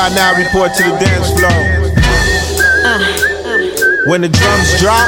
[0.00, 1.60] by now report to the dance floor.
[4.08, 5.04] When the drums drop.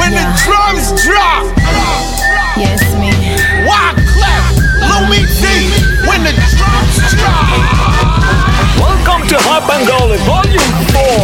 [0.00, 1.44] When the drums drop.
[2.56, 3.12] Yes, me.
[3.68, 4.56] Why clap?
[4.88, 5.68] Louis D.
[6.08, 7.60] When the drums drop.
[8.80, 11.20] Welcome to Hop and Goalie Volume 4.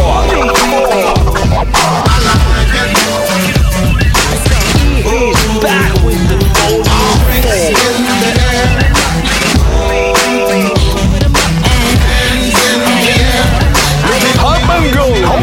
[5.09, 6.26] He's back with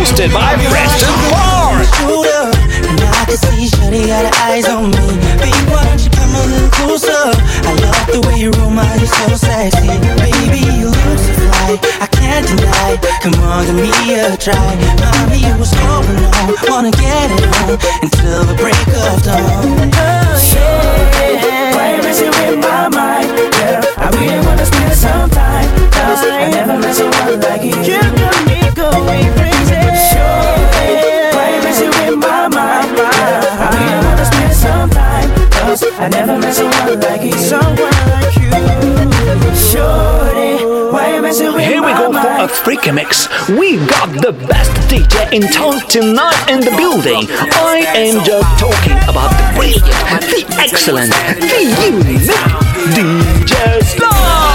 [0.04, 1.80] hosted by Preston Barr.
[1.96, 2.44] shooter.
[2.88, 5.06] And I can see Shawty got her eyes on me.
[5.40, 7.24] Baby, why don't you come a little closer?
[7.64, 9.88] I love the way you roll my, you're so sexy.
[10.20, 13.00] Baby, you look so fly, I can't deny.
[13.24, 14.76] Come on, give me a try.
[15.00, 16.52] Mommy, what's going on?
[16.68, 19.88] Wanna get it on until the break of dawn.
[19.88, 21.74] Oh, yeah.
[21.74, 23.80] Why you messing with my mind, girl?
[23.96, 25.68] I really wanna spend some time,
[26.04, 27.74] cause I never met someone like you.
[27.88, 29.80] You got me going crazy.
[31.34, 33.08] Why you messing my mind, girl?
[33.08, 37.32] I wanna spend some time, cause I never met someone like you.
[37.32, 38.52] Someone like you.
[39.70, 40.52] Shorty,
[40.92, 42.50] why you messing with Here we go for a mind?
[42.50, 43.28] freaky mix.
[43.48, 47.26] We got the best DJ in town tonight in the building.
[47.72, 49.84] I am just talking about the brilliant,
[50.32, 52.28] the excellent, the unique
[52.94, 54.53] DJ Slash.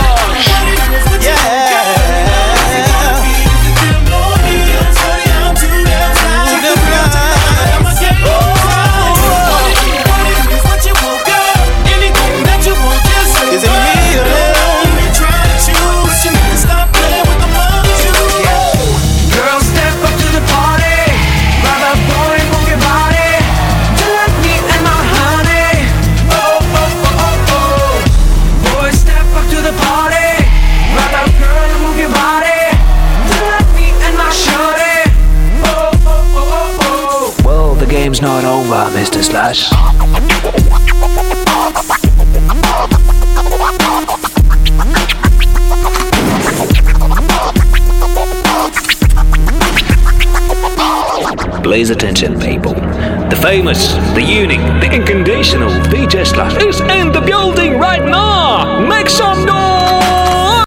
[38.10, 39.22] Game's not over, Mr.
[39.24, 39.70] Slash.
[51.62, 52.74] Please attention, people.
[52.74, 58.88] The famous, the unique, the inconditional DJ Slash is in the building right now.
[58.88, 60.66] Make some noise!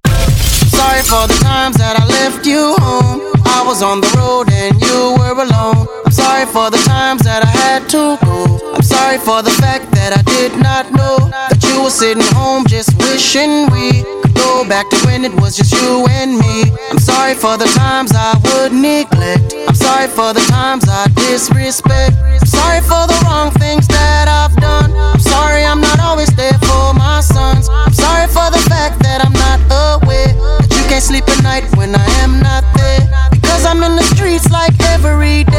[0.71, 3.33] Sorry for the times that I left you home.
[3.45, 5.87] I was on the road and you were alone.
[6.05, 7.22] I'm sorry for the times that I
[7.63, 8.59] had to go.
[8.75, 12.67] I'm sorry for the fact that I did not know that you were sitting home
[12.67, 16.67] just wishing we could go back to when it was just you and me.
[16.91, 19.55] I'm sorry for the times I would neglect.
[19.69, 22.19] I'm sorry for the times I disrespect.
[22.19, 24.91] I'm sorry for the wrong things that I've done.
[24.91, 27.71] I'm sorry I'm not always there for my sons.
[27.71, 29.61] I'm sorry for the fact that I'm not
[30.03, 33.07] aware that you can't sleep at night when I am not there.
[33.31, 35.52] Because I'm in the streets like every day.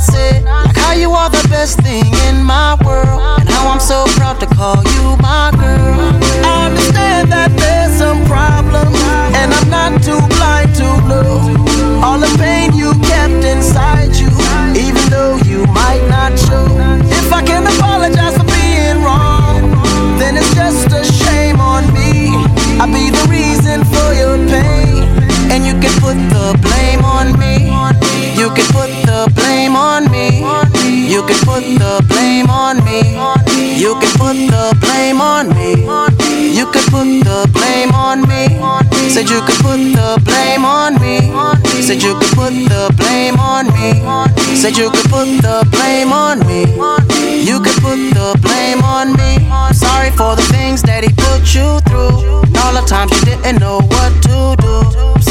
[0.00, 0.42] Not say.
[0.44, 3.20] Like how you are the best thing in my world.
[3.40, 6.00] And how I'm so proud to call you my girl.
[6.44, 8.96] I understand that there's some problems.
[9.36, 14.30] And I'm not too blind to know all the pain you kept inside you.
[14.76, 16.66] Even though you might not show.
[17.10, 19.60] If I can apologize for being wrong,
[20.18, 22.32] then it's just a shame on me.
[22.80, 25.04] I'll be the reason for your pain.
[25.52, 27.68] And you can put the blame on me.
[28.40, 28.89] You can put
[29.26, 30.40] the blame on me.
[31.12, 33.00] You can put the blame on me.
[33.76, 35.72] You can put the blame on me.
[36.56, 38.42] You can put the blame on me.
[39.10, 41.20] Said you could put the blame on me.
[41.82, 43.88] Said you could put the blame on me.
[44.56, 46.62] Said you could put the blame on me.
[47.44, 49.32] You could put the blame on me.
[49.74, 52.40] Sorry for the things that he put you through.
[52.62, 54.59] All the times you didn't know what to do.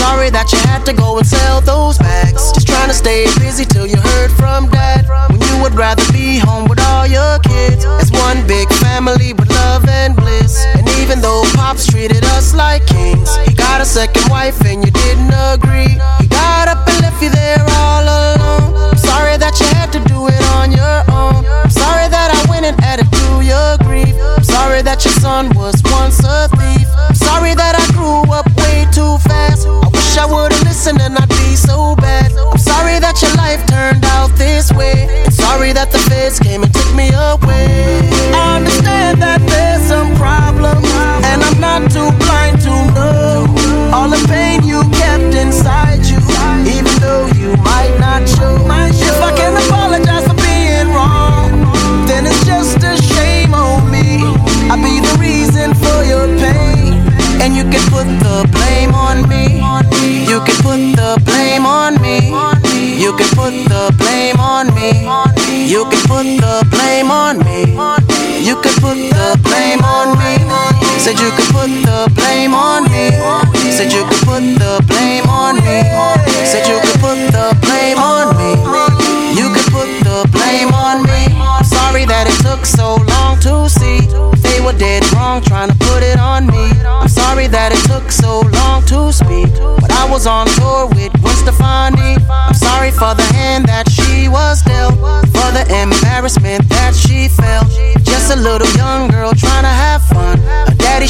[0.10, 2.52] Sorry that you had to go and sell those bags.
[2.58, 5.06] Just trying to stay busy till you heard from dad.
[5.30, 7.86] When you would rather be home with all your kids.
[8.02, 10.66] It's one big family with love and bliss.
[10.74, 14.90] And even though Pops treated us like kings, he got a second wife and you
[14.90, 15.94] didn't agree.
[16.18, 18.90] He got up and left you there all alone.
[18.90, 21.46] I'm sorry that you had to do it on your own.
[21.46, 24.18] I'm sorry that I went and added to your grief.
[24.18, 26.90] I'm sorry that your son was once a thief.
[26.98, 27.69] I'm sorry that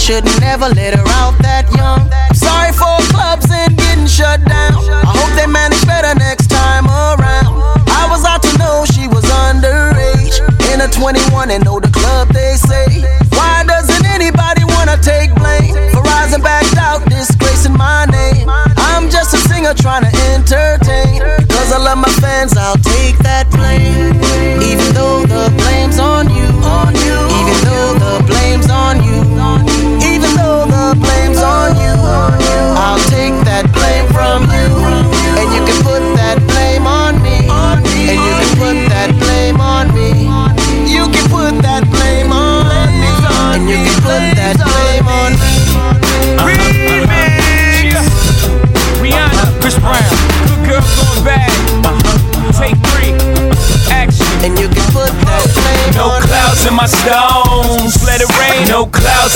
[0.09, 2.01] should never let her out that young.
[2.33, 4.73] Sorry for clubs and getting shut down.
[5.05, 7.61] I hope they manage better next time around.
[7.93, 10.41] I was out to know she was underage.
[10.73, 13.05] In a 21 and know the club they say.
[13.37, 18.49] Why doesn't anybody wanna take blame for rising back out, disgracing my name?
[18.89, 20.13] I'm just a singer trying to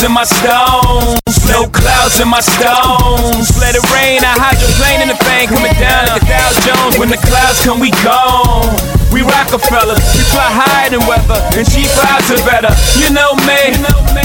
[0.04, 1.16] in my stones,
[1.48, 4.20] no clouds in my stones, let it rain.
[4.20, 7.00] I hydroplane in the bank, coming down like a Dow Jones.
[7.00, 8.68] When the clouds come, we gone.
[9.16, 12.74] We Rockefeller, we fly higher than weather, and cheap vibes are better.
[12.98, 13.78] You know me,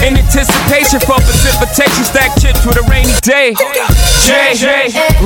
[0.02, 3.54] in anticipation for precipitation, stack chips with a rainy day.
[4.24, 4.56] Jay,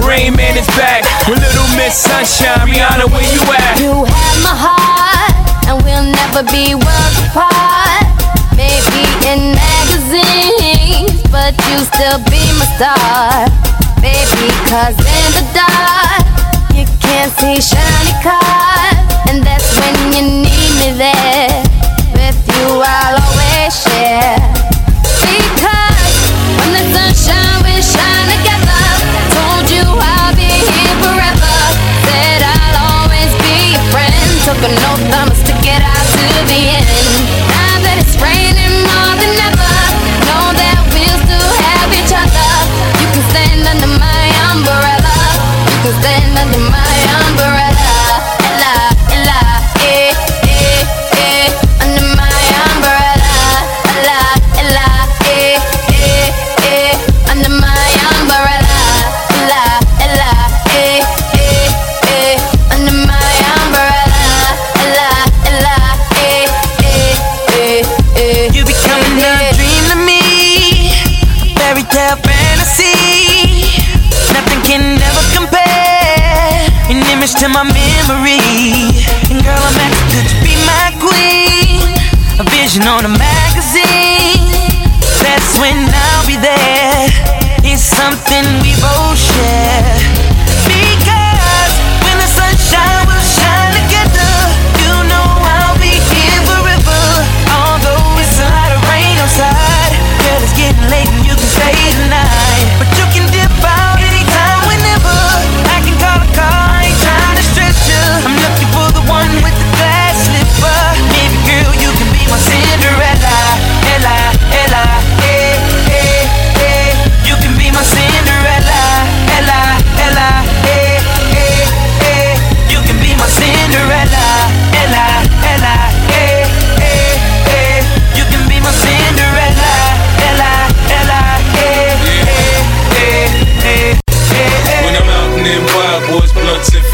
[0.05, 2.69] Rain Man is back with Little Miss Sunshine.
[2.69, 3.78] Rihanna, where you at?
[3.81, 5.32] You have my heart,
[5.70, 8.05] and we'll never be worlds apart.
[8.58, 9.56] Maybe in
[10.12, 13.46] magazines, but you still be my star.
[14.00, 16.24] Baby, cause in the dark,
[16.74, 18.98] you can't see shiny cars.
[19.28, 21.62] And that's when you need me there.
[22.12, 24.36] With you, I'll always share.
[25.22, 26.12] Because
[26.58, 28.84] when the sunshine we shine together.
[29.32, 31.56] Told you I'll be here forever.
[32.04, 34.28] Said I'll always be your friend.
[34.44, 36.88] Took an oath I'ma stick it out to the end.
[37.48, 38.51] Now that it's raining
[43.32, 45.14] stand under my umbrella.
[45.73, 46.61] You can stand under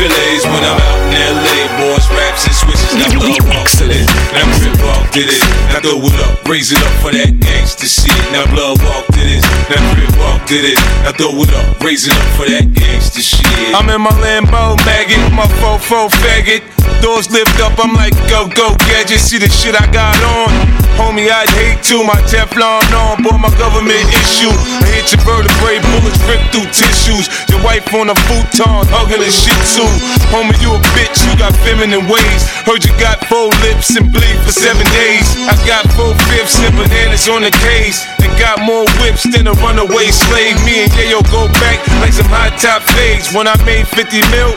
[0.09, 0.53] blunts and.
[0.53, 2.93] When I'm out in LA, boys, raps and switches.
[2.97, 4.07] Now blow walk to it.
[4.33, 5.43] Now crip walk to this.
[5.73, 8.17] Now throw it up, raise it up for that gangsta shit.
[8.33, 9.45] Now blood walk to this.
[9.69, 10.81] Now crip walk to this.
[11.05, 13.75] Now throw it up, raise it up for that gangsta shit.
[13.75, 16.65] I'm in my Lambo maggot, my fofo faggot.
[17.03, 19.21] Doors lift up, I'm like go go gadget.
[19.21, 20.88] See the shit I got on.
[20.99, 22.03] Homie, I'd hate to.
[22.03, 24.51] My Teflon on, boy, my government issue.
[24.51, 27.31] I hit your vertebrae, bullets rip through tissues.
[27.47, 29.87] Your wife on a futon, hugging a shih tzu.
[30.35, 32.43] Homie, you a bitch, you got feminine ways.
[32.67, 35.39] Heard you got four lips and bleed for seven days.
[35.47, 38.03] I got four fifths and bananas on the case.
[38.19, 40.59] And got more whips than a runaway slave.
[40.67, 43.31] Me and Yayo go back like some high top fades.
[43.31, 44.51] When I made 50 mil,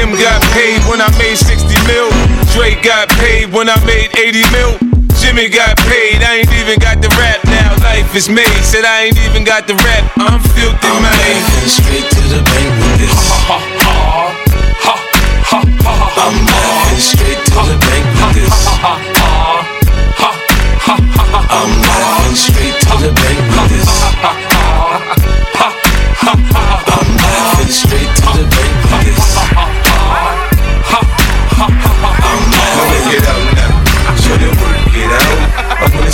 [0.00, 2.08] M got paid when I made 60 mil.
[2.56, 4.93] Dre got paid when I made 80 mil.
[5.20, 7.74] Jimmy got paid, I ain't even got the rap now.
[7.82, 10.10] Life is made, said I ain't even got the rap.
[10.16, 11.12] I'm filthy, I'm man.
[11.12, 13.14] laughing straight to the bank with this.
[16.24, 18.56] I'm laughing straight to the bank with this.
[20.84, 24.53] I'm laughing straight to the bank with this.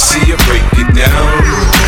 [0.00, 1.28] See you break it down.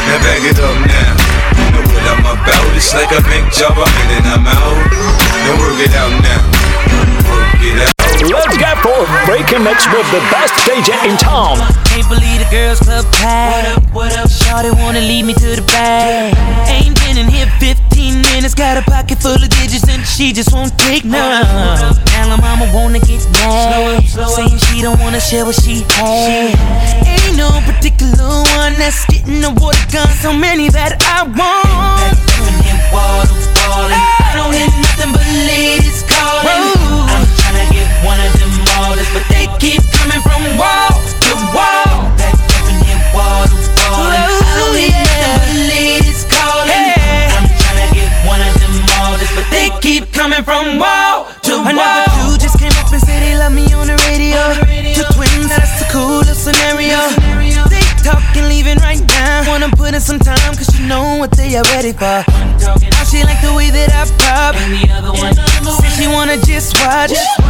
[0.06, 1.12] Now back it up now.
[1.56, 2.76] You know what I'm about.
[2.76, 3.72] It's like a bank job.
[3.72, 4.92] I'm in and I'm out.
[4.92, 6.42] Now work it out now.
[7.32, 8.01] Work it out.
[8.22, 11.58] Let's get for breaking next with the best DJ in town.
[11.90, 13.92] Can't believe the girls club packed.
[13.92, 14.30] What up, what up?
[14.30, 16.30] Shawty wanna lead me to the bag.
[16.70, 20.52] Ain't been in here 15 minutes, got a pocket full of digits and she just
[20.52, 21.42] won't take none.
[22.14, 26.54] Now her mama wanna get mad, saying she don't wanna share what she had.
[27.02, 32.14] Ain't no particular one that's getting the water gun, so many that I want.
[32.94, 33.98] Water falling.
[33.98, 36.78] I don't hear nothing but ladies calling.
[36.78, 36.81] I'm
[38.02, 40.90] tryna get one of them orders, but they keep coming from wall
[41.22, 42.10] to wall.
[42.18, 44.10] Back up and hit wall to wall.
[44.10, 44.26] I
[44.58, 46.98] don't nothing but ladies calling.
[47.30, 48.74] I'm tryna get one of them
[49.06, 51.68] orders, but they keep coming from wall to wall.
[51.68, 54.40] Another dude just came up and said they love me on the radio.
[54.94, 56.98] Two twins, that's the coolest scenario.
[57.70, 59.46] They talking, leaving right now.
[59.46, 62.26] Wanna put in some time, cause you know what they are ready for.
[62.58, 64.54] Now she like the way that I pop.
[64.58, 67.12] And the other one said she wanna just watch.
[67.14, 67.41] I'm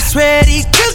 [0.00, 0.89] that's ready to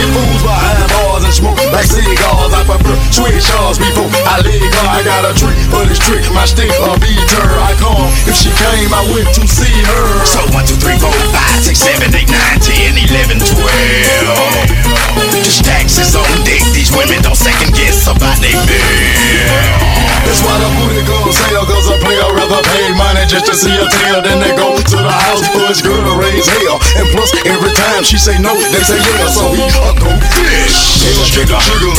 [0.00, 2.52] Get fools behind bars and smoke like cigars.
[2.56, 4.86] I prefer sweet shots before I leave her.
[4.88, 7.50] I got a trick for this trick, my stick a beat her.
[7.60, 10.24] I come if she came, I went to see her.
[10.24, 14.72] So one, two, three, four, five, six, seven, eight, nine, ten, eleven, twelve.
[15.20, 16.64] The stacks is on deck.
[16.72, 19.89] These women don't second guess about they bill.
[20.30, 23.74] That's why the booty girls sell Cause a player rather pay money just to see
[23.74, 27.10] a tail Then they go to the house for his girl to raise hell And
[27.10, 30.06] plus every time she say no, they say yeah So he a go
[30.38, 31.98] fish get the jiggling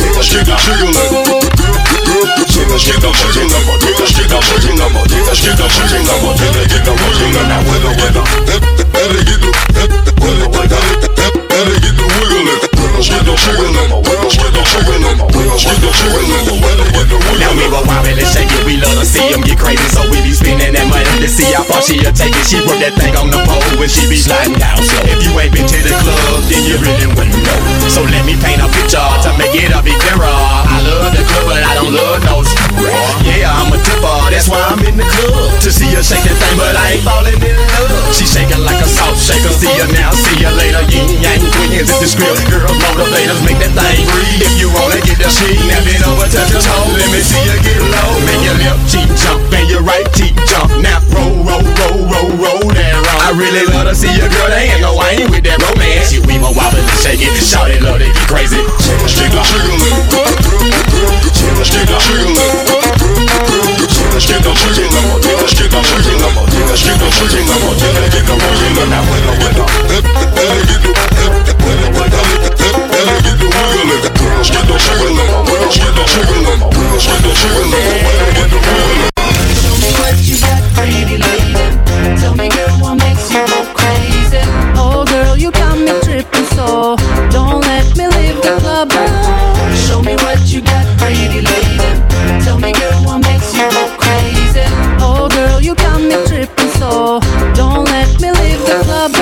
[0.00, 0.96] get the jiggling
[2.80, 3.52] get the Girls
[12.56, 12.71] get
[17.42, 20.22] Now we were wobbling and shaking, we love to see them get crazy, so we
[20.22, 22.46] be spinning that money to see how far she'll take it.
[22.46, 24.78] She work that thing on the pole when she be sliding down.
[24.80, 27.60] So if you ain't been to the club, then you really wouldn't know.
[27.90, 30.24] So let me paint a picture to make it a bit clearer.
[30.24, 32.40] I love the club, but I don't love no
[33.26, 35.52] Yeah, I'm a tipper, that's why I'm in the club.
[35.60, 38.16] To see her shake that thing, but I ain't falling in love.
[38.16, 39.52] She shaking like a salt shaker.
[39.52, 40.80] See ya now, see ya later.
[40.88, 42.40] Ying Yang Twins is the script.
[42.48, 44.42] Girls motivators make that thing breathe.
[44.42, 46.88] If you wanna get the shit, now bend over, touch your toe.
[46.96, 48.20] Let me see you get low.
[48.24, 50.70] Make your left cheek jump and your right cheek jump.
[50.80, 53.20] Now roll, roll, roll, roll, roll that roll.
[53.20, 54.48] I really love to see your girl.
[54.48, 56.10] They ain't no I ain't with that romance.
[56.12, 57.32] Shit, we more and shake it.
[57.42, 58.56] Shout it, love get crazy.
[59.08, 59.78] Jiggle, jiggle, jiggle,
[61.64, 62.34] jiggle, Tell me,
[86.64, 86.96] Oh,
[87.30, 88.11] don't let me
[96.82, 97.20] so
[97.54, 99.12] don't let me leave the club.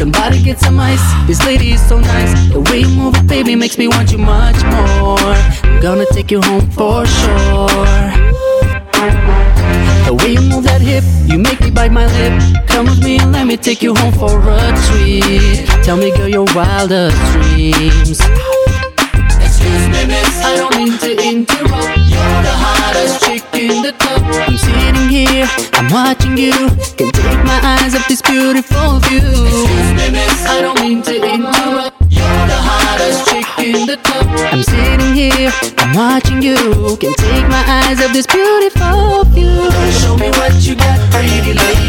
[0.00, 1.06] Somebody get some ice.
[1.26, 2.32] This lady is so nice.
[2.52, 5.34] The way you move it, baby, makes me want you much more.
[5.64, 8.06] I'm gonna take you home for sure.
[10.06, 12.34] The way you move that hip, you make me bite my lip.
[12.68, 15.66] Come with me and let me take you home for a treat.
[15.84, 18.20] Tell me, girl, your wildest dreams.
[19.46, 21.98] Excuse me, miss, I don't mean to interrupt.
[22.12, 24.22] You're the hottest chick in the club.
[24.46, 26.52] I'm sitting here, I'm watching you.
[26.96, 29.24] Can take my eyes off this beautiful view.
[29.24, 31.96] Excuse me, miss, I don't mean to interrupt.
[32.10, 34.26] You're the hottest chick in the club.
[34.52, 36.56] I'm sitting here, I'm watching you.
[37.00, 39.70] Can take my eyes off this beautiful view.
[40.00, 41.88] Show me what you got, pretty lady.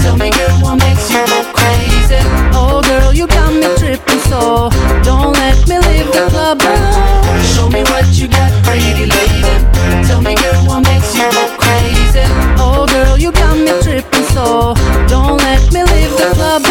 [0.00, 2.20] Tell me, girl, what makes you go crazy?
[2.56, 4.70] Oh, girl, you got me tripping, so
[5.04, 6.62] don't let me leave the club.
[7.52, 9.81] Show me what you got, pretty lady.
[13.22, 14.74] You got me tripping, so
[15.06, 16.62] don't let me leave the club.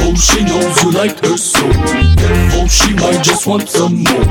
[0.00, 1.66] Oh, she knows you like her so.
[1.66, 4.24] Therefore, she might just want some more.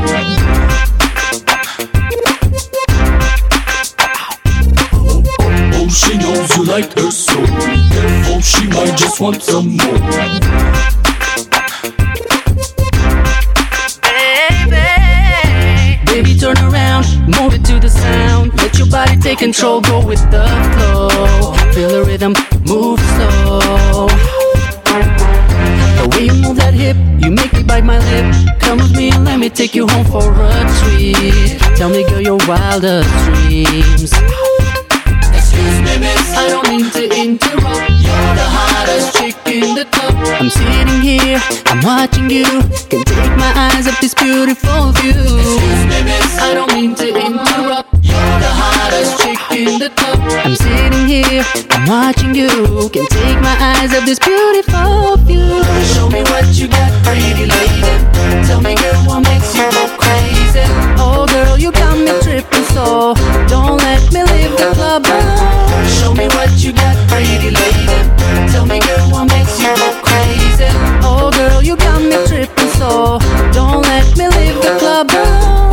[5.76, 7.36] Oh, she knows you like her so.
[7.36, 11.09] Therefore, she might just want some more.
[17.30, 18.56] Move it to the sound.
[18.58, 21.10] Let your body take control, go with the flow.
[21.74, 22.34] Feel the rhythm,
[22.66, 24.08] move slow.
[26.00, 28.60] The way you move that hip, you make me bite my lip.
[28.60, 31.60] Come with me and let me take you home for a treat.
[31.78, 34.59] Tell me, girl, your wildest dreams.
[35.70, 37.90] I don't mean to interrupt.
[38.06, 40.16] You're the hottest chick in the club.
[40.40, 42.46] I'm sitting here, I'm watching you.
[42.90, 45.12] Can take my eyes off this beautiful view.
[45.12, 47.99] Excuse me, miss, I don't mean to interrupt.
[48.50, 50.18] The hottest chick in the club.
[50.42, 52.50] I'm sitting here, I'm watching you.
[52.90, 55.62] Can take my eyes off this beautiful view.
[55.94, 57.94] Show me what you got, pretty lady.
[58.50, 60.66] Tell me, girl, what makes you go crazy?
[60.98, 63.14] Oh, girl, you got me tripping, so
[63.46, 65.06] don't let me leave the club.
[66.02, 68.02] Show me what you got, pretty lady.
[68.50, 70.74] Tell me, girl, what makes you go crazy?
[71.06, 73.20] Oh, girl, you got me tripping, so
[73.54, 75.69] don't let me leave the club.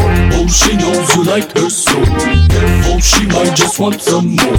[0.46, 1.92] Oh, she knows you like her so.
[2.04, 4.56] Therefore, she might just want some more.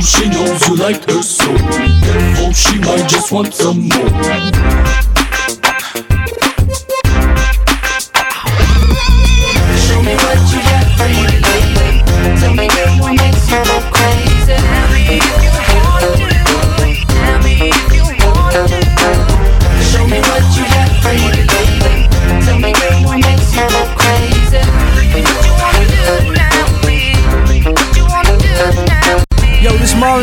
[0.00, 1.46] She knows you like her so.
[1.46, 4.10] Therefore, she might just want some more.
[9.78, 10.33] Show me what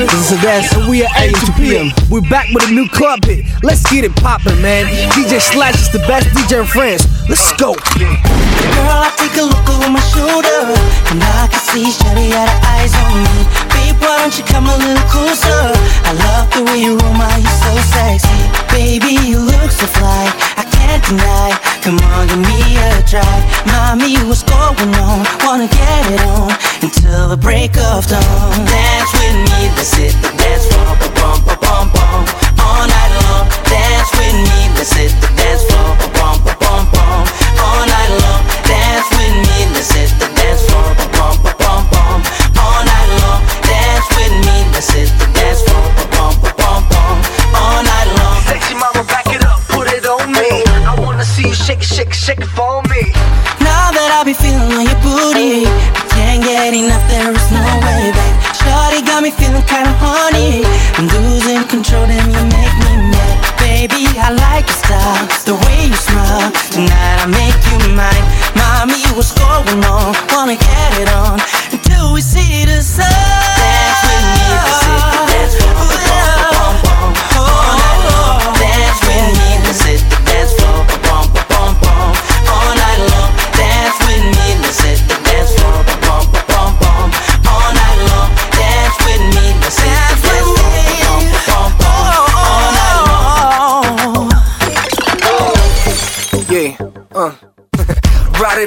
[0.02, 1.94] This is Sebastian, and we at AM to PM.
[2.10, 3.46] We're back with a new club hit.
[3.62, 4.90] Let's get it poppin', man.
[5.14, 7.06] DJ Slash is the best DJ in France.
[7.30, 7.78] Let's go.
[7.78, 10.74] Girl, I take a look over my shoulder
[11.14, 14.66] And I can see Shawty got her eyes on me Babe, why don't you come
[14.66, 15.70] a little closer
[16.08, 18.41] I love the way you roll my, you're so sexy
[18.72, 21.52] Baby, you look so fly, I can't deny.
[21.84, 23.38] Come on, give me a try.
[23.68, 25.26] Mommy, what's going on?
[25.44, 28.66] Wanna get it on Until the break of dawn.
[28.66, 30.96] Dance with me, let's hit The dance, floor.
[31.18, 32.22] Bum, bum, bum, bum, bum.
[32.60, 33.46] All night long.
[33.66, 35.31] Dance with me, that's it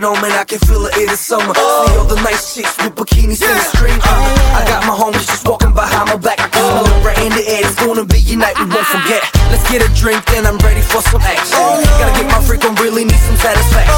[0.05, 1.55] it on, man, I can feel it, it is summer.
[1.55, 3.97] See all the nice chicks with bikinis in the street.
[4.05, 6.41] Uh, I got my homies just walking behind my back.
[6.41, 7.65] I can smell it right in the air.
[7.65, 9.25] It's gonna be a night we won't forget.
[9.49, 11.57] Let's get a drink, then I'm ready for some action.
[11.97, 13.97] Gotta get my freak on, really need some satisfaction.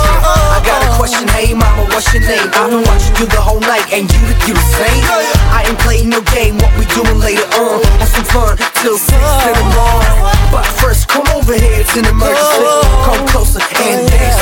[0.54, 2.50] I got a question, hey mama, what's your name?
[2.54, 5.02] I've been watching you the whole night, and you the, you the same.
[5.50, 7.82] I ain't playing no game, what we doing later on?
[7.98, 10.14] Have some fun till six in the morning.
[10.54, 12.62] But first, come over here, it's an emergency.
[13.02, 14.35] Come closer and dance.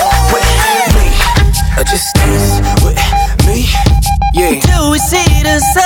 [1.76, 2.94] Uh, just dance with
[3.46, 3.66] me.
[4.32, 4.60] Yeah.
[4.62, 5.82] Till we see the sun.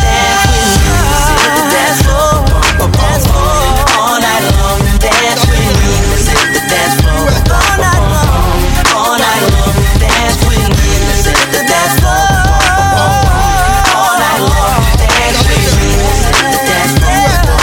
[0.00, 2.40] Dance with me, let's hit the dance floor.
[2.88, 3.60] Dance floor.
[4.00, 4.80] All night long.
[4.96, 7.28] Dance with me, let's hit the dance floor.
[7.52, 8.64] All night long.
[8.96, 9.76] All night long.
[10.00, 12.32] Dance with me, let's hit the dance floor.
[13.92, 14.80] All night long.
[15.04, 17.60] Dance with me, let's hit the dance floor.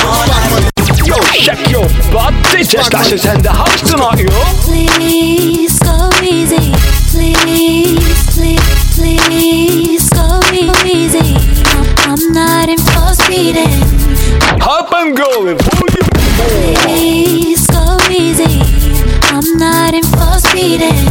[0.00, 0.64] All night long.
[1.04, 2.32] Yo, shake your butt.
[2.48, 4.32] DJ Stash is in the house tonight, yo.
[4.64, 5.77] Please go
[6.28, 6.72] easy.
[7.10, 7.98] Please,
[8.36, 8.60] please,
[8.94, 10.40] please go
[10.84, 11.34] easy.
[12.06, 13.72] I'm, not in for speeding.
[14.60, 16.08] Hop and go with volume.
[16.84, 18.60] Please go easy.
[19.32, 21.04] I'm not in for speeding,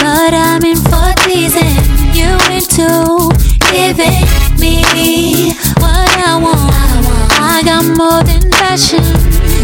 [0.00, 1.76] but I'm in for teasing.
[2.16, 3.28] You into
[3.72, 4.24] giving
[4.58, 6.72] me what I want.
[7.38, 9.04] I got more than passion,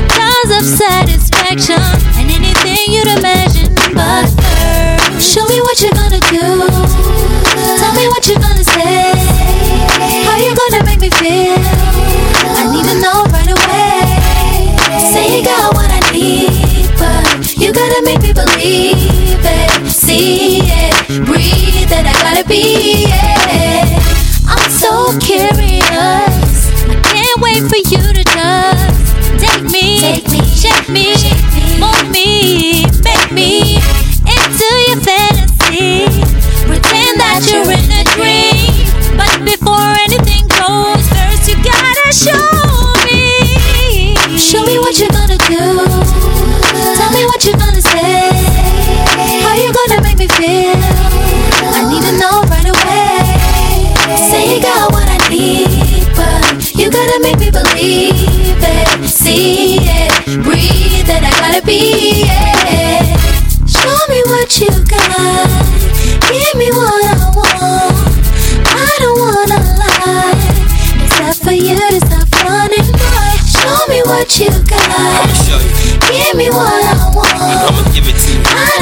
[0.09, 1.81] tons of satisfaction,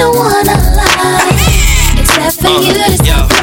[0.00, 1.28] don't wanna lie,
[2.00, 2.80] except for uh, you to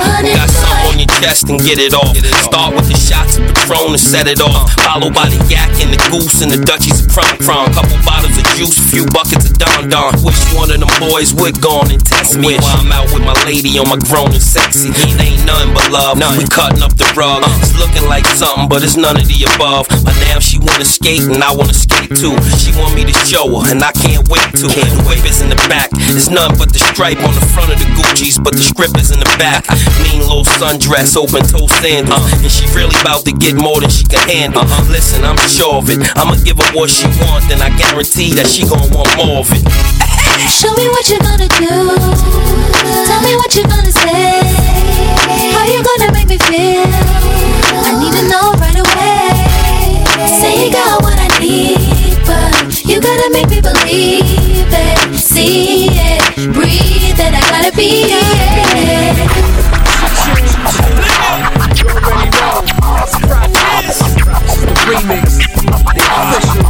[0.01, 2.17] running, got something on your chest and get it off.
[2.17, 4.71] Start with the shots Patron and set it off.
[4.87, 7.67] Followed by the yak and the goose and the Dutchies of Crum Crum.
[7.75, 10.15] Couple bottles of juice, a few buckets of Dom Dom.
[10.23, 13.27] Wish one of them boys would go on and test me while I'm out with
[13.27, 14.87] my lady on my grown and sexy.
[14.95, 16.15] It ain't nothing but love.
[16.39, 17.43] We cutting up the rug.
[17.59, 19.91] It's looking like something, but it's none of the above.
[19.91, 22.35] But now she wanna skate and I wanna skate too.
[22.55, 24.67] She want me to show her and I can't wait to.
[24.71, 25.91] The whip is in the back.
[26.15, 29.11] It's nothing but the stripe on the front of the Gucci's, but the script is
[29.11, 29.67] in the back.
[30.07, 32.31] Mean little sundress, open toe sandals.
[32.39, 34.61] And she really about to get more than she can handle.
[34.61, 34.91] Uh-huh.
[34.91, 35.99] Listen, I'm sure of it.
[36.17, 39.49] I'ma give her what she wants, then I guarantee that she gon' want more of
[39.51, 39.63] it.
[40.57, 41.73] Show me what you're gonna do.
[43.07, 44.41] Tell me what you're gonna say.
[45.53, 46.85] How you gonna make me feel?
[46.85, 49.97] I need to know right away.
[50.41, 55.19] Say you got what I need, but you gotta make me believe it.
[55.19, 57.33] See it, breathe it.
[57.33, 59.46] I gotta be it.
[64.87, 65.39] Remix.
[66.07, 66.63] Official.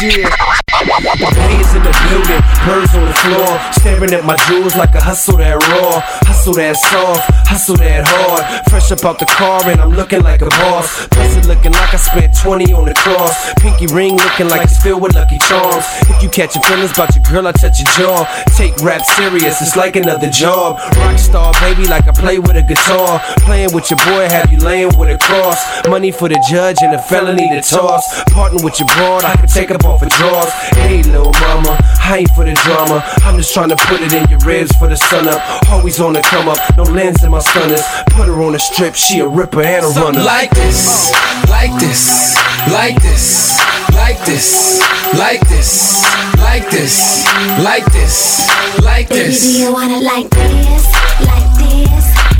[0.00, 0.59] Yeah.
[1.00, 5.38] Bands in the building, birds on the floor, staring at my jewels like a hustle
[5.38, 8.44] that raw, hustle that soft, hustle that hard.
[8.68, 11.08] Fresh up out the car and I'm looking like a boss.
[11.08, 13.52] Pussy looking like I spent 20 on the cross.
[13.58, 15.84] Pinky ring looking like it's filled with lucky charms.
[16.12, 18.28] If you catch your feelings about your girl, I touch your jaw.
[18.56, 20.78] Take rap serious, it's like another job.
[21.00, 23.20] Rockstar baby, like I play with a guitar.
[23.48, 25.64] Playing with your boy, have you laying with a cross.
[25.88, 28.22] Money for the judge and a felony to toss.
[28.30, 30.52] Parting with your broad, I can take up off a drawers.
[30.90, 33.04] Hey, little mama, I ain't for the drama.
[33.22, 35.38] I'm just trying to put it in your ribs for the sun up.
[35.70, 37.80] Always on the come up, no lens in my stunners.
[38.10, 40.18] Put her on a strip, she a ripper and a runner.
[40.18, 41.12] Like this,
[41.48, 42.34] like this,
[42.72, 43.56] like this,
[43.94, 44.80] like this,
[45.14, 46.02] like this,
[46.42, 47.24] like this,
[47.62, 48.50] like this,
[48.82, 49.42] like Baby, this.
[49.42, 50.90] do you wanna like this,
[51.22, 52.39] like this, like this,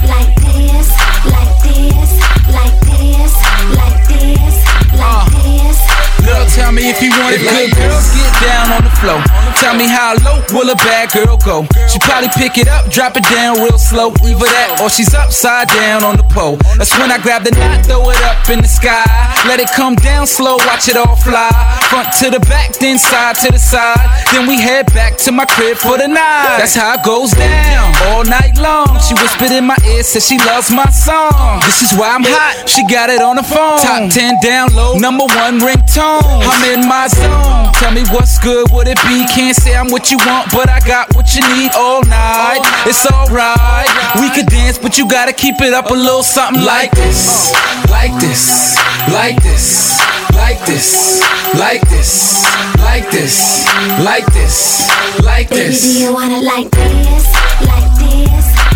[6.24, 7.72] Girl, tell me if you want it good.
[7.76, 9.20] Girls get down on the floor.
[9.56, 11.66] Tell me how low will a bad girl go?
[11.88, 14.12] She probably pick it up, drop it down real slow.
[14.24, 16.56] Either that or she's upside down on the pole.
[16.76, 19.04] That's when I grab the knot, throw it up in the sky.
[19.48, 21.50] Let it come down slow, watch it all fly.
[21.88, 24.00] Front to the back, then side to the side.
[24.32, 26.58] Then we head back to my crib for the night.
[26.58, 28.98] That's how it goes down all night long.
[29.00, 31.60] She whispered in my ear, said she loves my song.
[31.64, 32.68] This is why I'm hot.
[32.68, 33.80] She got it on the phone.
[33.80, 36.09] Top 10 down low, number one ringtone.
[36.18, 37.72] I'm in my zone.
[37.74, 39.26] Tell me what's good, would it be?
[39.32, 42.60] Can't say I'm what you want, but I got what you need all night.
[42.86, 43.88] It's alright.
[44.20, 47.52] We could dance, but you gotta keep it up a little something like this.
[47.88, 48.76] Like this,
[49.12, 49.98] like this,
[50.34, 51.20] like this,
[51.58, 52.44] like this,
[52.78, 53.66] like this,
[54.04, 54.88] like this,
[55.24, 55.82] like this.
[55.82, 57.26] Baby, do you wanna like this,
[57.66, 58.69] like this,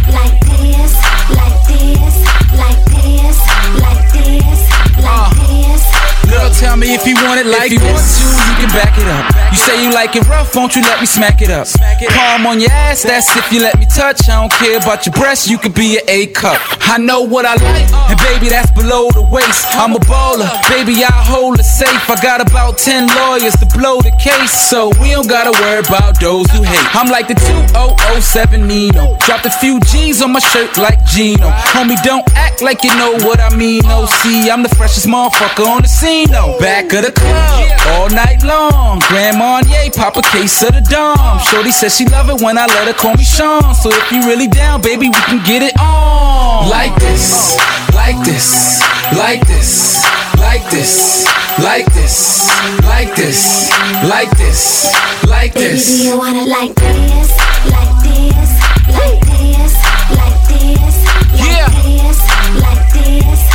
[6.61, 9.07] tell me if you want it like if you want to, you can back it
[9.07, 9.25] up.
[9.51, 11.67] You say you like it rough, won't you let me smack it up?
[12.15, 14.29] Palm on your ass, that's if you let me touch.
[14.29, 16.61] I don't care about your breasts, you could be an A cup.
[16.83, 19.67] I know what I like, and baby, that's below the waist.
[19.75, 22.11] I'm a baller, baby, I hold it safe.
[22.11, 26.21] I got about 10 lawyers to blow the case, so we don't gotta worry about
[26.21, 26.95] those who hate.
[26.95, 29.17] I'm like the 2007 Nino.
[29.19, 31.51] Dropped a few G's on my shirt like Gino.
[31.75, 33.83] Homie, don't act like you know what I mean.
[33.85, 36.25] No, see, I'm the freshest motherfucker on the scene.
[36.45, 37.65] No, back of the club
[37.97, 39.01] all night long.
[39.09, 41.17] Grand Marnier, pop a case of the Dom.
[41.41, 43.75] Shorty says she love it when I let her call me Sean.
[43.75, 46.69] So if you really down, baby, we can get it on.
[46.69, 47.57] Like this,
[47.95, 48.83] like this,
[49.17, 50.05] like this,
[50.37, 51.25] like this,
[51.65, 52.45] like this,
[52.85, 53.71] like this,
[54.05, 54.93] like this,
[55.25, 55.89] like this.
[55.89, 57.33] Baby, do you wanna like this,
[57.73, 58.53] like this,
[58.93, 59.73] like this,
[60.13, 60.93] like this,
[61.25, 62.21] like this, like this,
[62.61, 63.54] like this?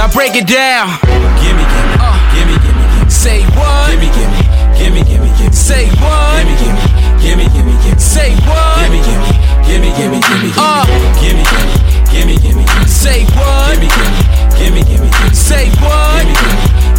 [0.00, 0.96] Now break it down.
[1.04, 1.92] Gimme, gimme,
[2.32, 3.10] gimme, gimme, gimme.
[3.10, 3.90] Say what?
[4.00, 5.52] Gimme, gimme, gimme, gimme, gimme.
[5.52, 6.40] Say what?
[6.40, 7.98] Gimme, gimme, gimme, gimme, gimme.
[8.00, 8.80] Say what?
[8.80, 9.28] Gimme, gimme,
[9.68, 10.88] gimme, gimme, gimme, gimme.
[11.20, 11.68] Gimme, gimme,
[12.08, 12.88] gimme, gimme, gimme.
[12.88, 13.76] Say what?
[13.76, 15.34] Gimme, gimme, gimme, gimme, gimme.
[15.34, 16.24] Say what?
[16.24, 16.48] Gimme,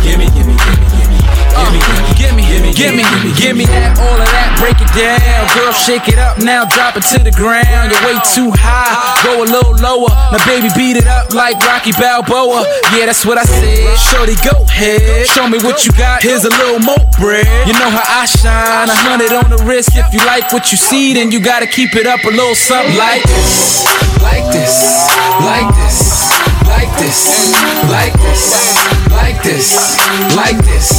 [0.04, 0.51] gimme, gimme, gimme.
[2.82, 5.22] Gimme, gimme, gimme, gimme that, all of that, break it down.
[5.54, 7.94] Girl, shake it up now, drop it to the ground.
[7.94, 10.10] You're way too high, go a little lower.
[10.34, 12.65] Now, baby, beat it up like Rocky Balboa.
[12.98, 13.86] Yeah, that's what I said.
[14.10, 16.26] Shorty, go ahead, show me what you got.
[16.26, 17.46] Here's a little more bread.
[17.70, 19.94] You know how I shine, a hundred on the wrist.
[19.94, 22.98] If you like what you see, then you gotta keep it up a little something
[22.98, 23.86] like this,
[24.26, 25.06] like this,
[25.46, 26.34] like this,
[26.65, 27.13] like this,
[27.94, 28.41] like this,
[29.13, 29.70] like this,
[30.34, 30.89] like this,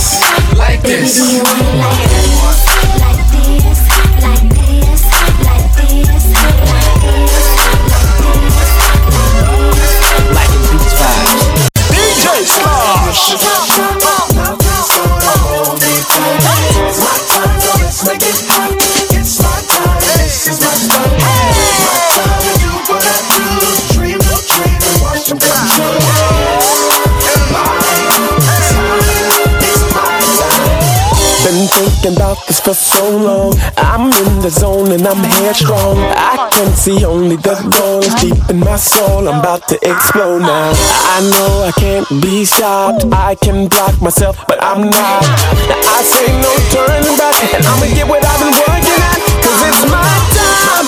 [32.47, 33.55] this for so long.
[33.77, 35.99] I'm in the zone and I'm headstrong.
[35.99, 39.29] I can see only the goal is deep in my soul.
[39.29, 40.73] I'm about to explode now.
[41.15, 43.05] I know I can't be stopped.
[43.13, 45.25] I can block myself, but I'm not.
[45.25, 49.19] I say no turning back, and I'ma get what I've been working at.
[49.43, 50.87] Cause it's my time.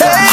[0.00, 0.27] Hey.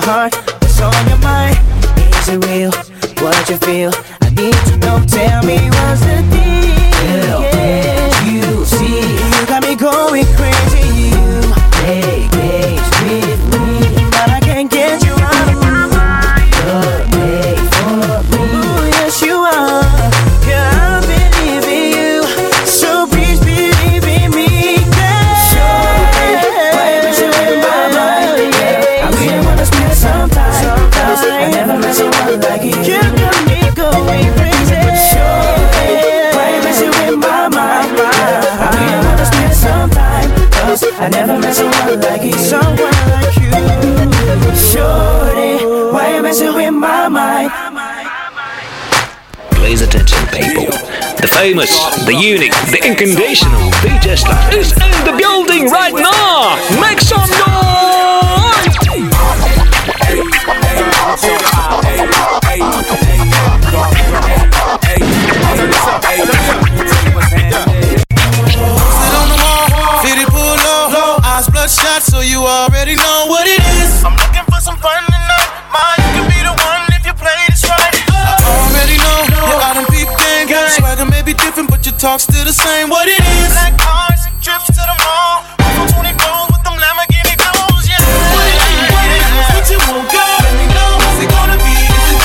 [0.00, 0.57] heart.
[51.48, 51.72] famous,
[52.04, 56.56] the unique, the unconditional DJ Slash is in the building right now.
[56.78, 58.68] Make some noise!
[69.00, 69.64] Sit on the wall,
[70.28, 70.54] pull
[70.92, 73.07] low, eyes bloodshot, so you already know.
[81.98, 83.50] talk still the same, what it is?
[83.50, 85.42] Black cars and trips to the mall.
[85.58, 87.98] With them Lamborghini clothes, yeah.
[87.98, 89.26] What it is?
[89.50, 90.38] What you want, girl?
[90.46, 90.94] Let me know.
[90.94, 91.74] What's it gonna be?
[91.74, 92.22] Is it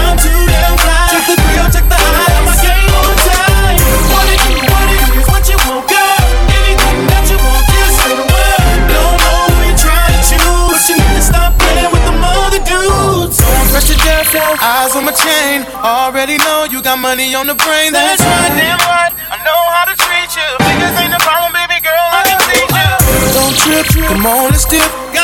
[0.00, 1.12] I'm too damn fly.
[1.12, 1.96] Check the grill, check the.
[2.00, 3.84] I'm a game on time.
[4.08, 4.64] What it is?
[4.64, 5.28] What it is?
[5.28, 6.24] What you want, girl?
[6.56, 8.80] Anything that you want, just say the word.
[8.96, 10.40] Don't know who you're trying to
[10.72, 13.44] but you need to stop playing with them other dudes.
[13.44, 15.68] So I'm eyes on my chain.
[15.84, 16.55] Already know
[16.86, 18.54] got money on the brain, that's right.
[18.54, 20.48] Damn right, I know how to treat you.
[20.62, 22.90] Niggas ain't the problem, baby girl, I can teach you.
[23.34, 25.15] Don't trip, come on, let's dip.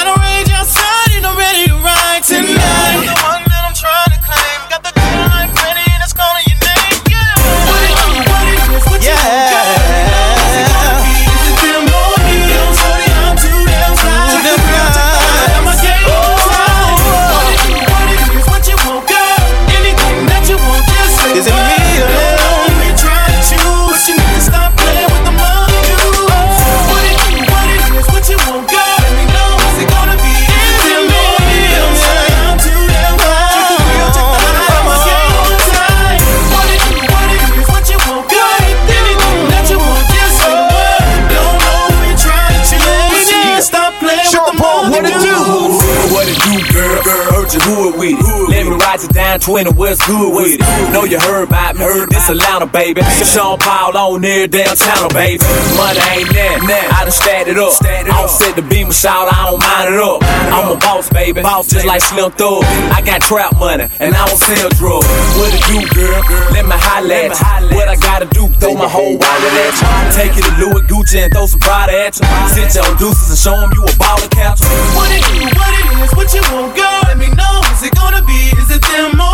[49.32, 50.92] 920, what's good with it?
[50.92, 53.00] Know you heard about me, heard this Atlanta, baby.
[53.24, 55.40] Sean Paul on near channel, baby.
[55.72, 57.72] Money ain't nothing, I done stat it up.
[58.12, 60.20] I'll set the beam shout, I don't mind it up.
[60.52, 62.60] I'm a boss, baby, boss just like Slim Thug.
[62.92, 65.08] I got trap money, and I don't sell drugs.
[65.40, 66.20] What it do, girl?
[66.52, 67.32] Let me highlight
[67.72, 69.88] what I gotta do, throw my whole wallet at you.
[70.12, 72.28] Take you to Louis Gucci and throw some Prada at you.
[72.52, 74.68] Sit your deuces and show them you a baller catcher.
[74.92, 77.00] What it is, what it is, what you want, girl?
[77.08, 77.51] Let me know.
[77.82, 78.32] Is it gonna be?
[78.32, 79.31] Is it them or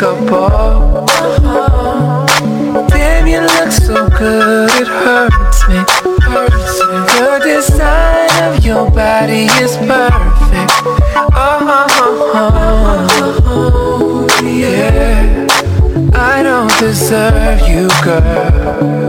[0.00, 1.06] makeup.
[2.88, 5.84] Damn, you look so good, it hurts me.
[7.18, 10.72] The design of your body is perfect.
[13.52, 15.46] Oh, yeah.
[16.14, 19.08] I don't deserve you, girl.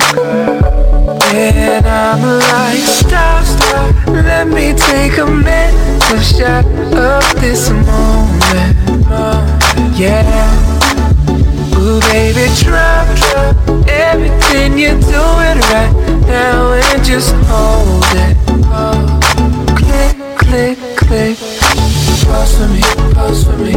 [1.34, 3.96] And I'm like, stop, stop.
[4.08, 8.21] Let me take a mental shot of this moment.
[12.60, 13.08] Drop
[13.88, 15.94] everything you're doing right
[16.28, 18.36] now and just hold it.
[19.78, 21.38] Click, click, click.
[22.26, 22.82] Pause for me,
[23.14, 23.74] pause for me.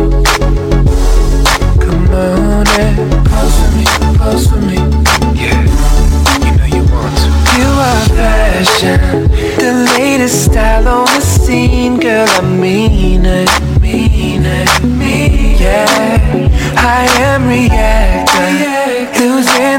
[1.80, 2.96] Come on and
[3.28, 3.84] pause for me,
[4.18, 4.78] pause for me.
[5.34, 5.62] Yeah,
[6.44, 7.28] you know you want to.
[7.58, 12.28] You are fashion, the latest style on the scene, girl.
[12.28, 13.50] I mean it,
[13.80, 15.60] mean it, mean it.
[15.60, 16.64] yeah.
[16.76, 18.03] I am reacting,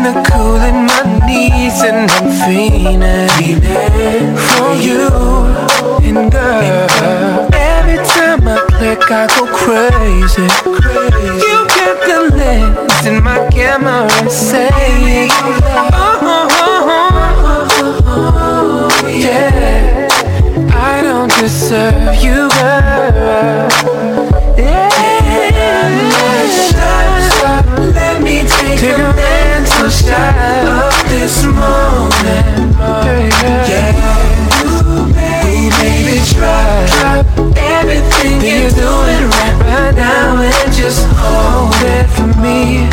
[0.06, 5.10] the cool in my knees, and I'm fiending for you.
[6.06, 10.48] And girl, every time I click, I go crazy.
[11.46, 14.70] You get the lens in my camera and say,
[15.92, 16.40] oh,
[19.10, 20.08] yeah.
[20.72, 23.70] I don't deserve you, girl.
[24.56, 24.90] Yeah.
[27.96, 29.25] Let me take a
[29.86, 32.76] of this moment.
[33.70, 34.16] Yeah.
[36.34, 37.26] Drop
[37.56, 42.90] everything you're doing right, now and just hold it for me.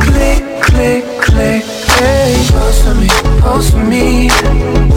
[0.00, 1.62] Click, click, click.
[1.62, 3.08] Hey, pose for me,
[3.40, 4.91] pose for me.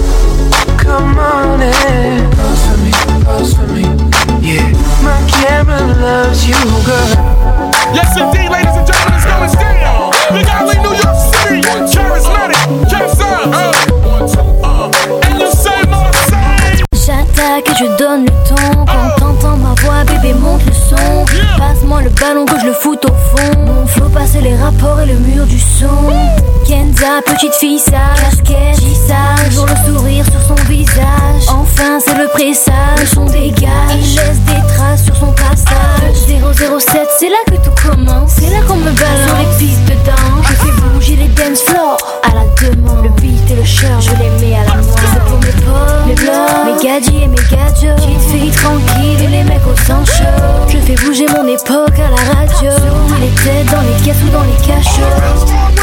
[27.47, 28.19] Petite fille sage.
[28.19, 28.75] Casquette,
[29.07, 31.43] sage Toujours le sourire sur son visage.
[31.49, 33.05] Enfin c'est le pressage.
[33.13, 33.69] Son dégage.
[33.95, 36.15] Il laisse des traces sur son passage.
[36.27, 38.31] 007 c'est là que tout commence.
[38.39, 39.27] C'est là qu'on me balance.
[39.27, 41.97] Sur les pistes de danse Je fais bouger les dance floors.
[42.23, 45.23] À la demande Le beat et le shirt je les mets à la main C'est
[45.25, 47.95] pour mes potes, mes blogs, mes gadgets et mes gadgets.
[47.97, 50.67] Petite fille tranquille et les mecs au sang chaud.
[50.67, 52.71] Je fais bouger mon époque à la radio.
[53.19, 55.74] Les têtes dans les caisses ou dans les cachots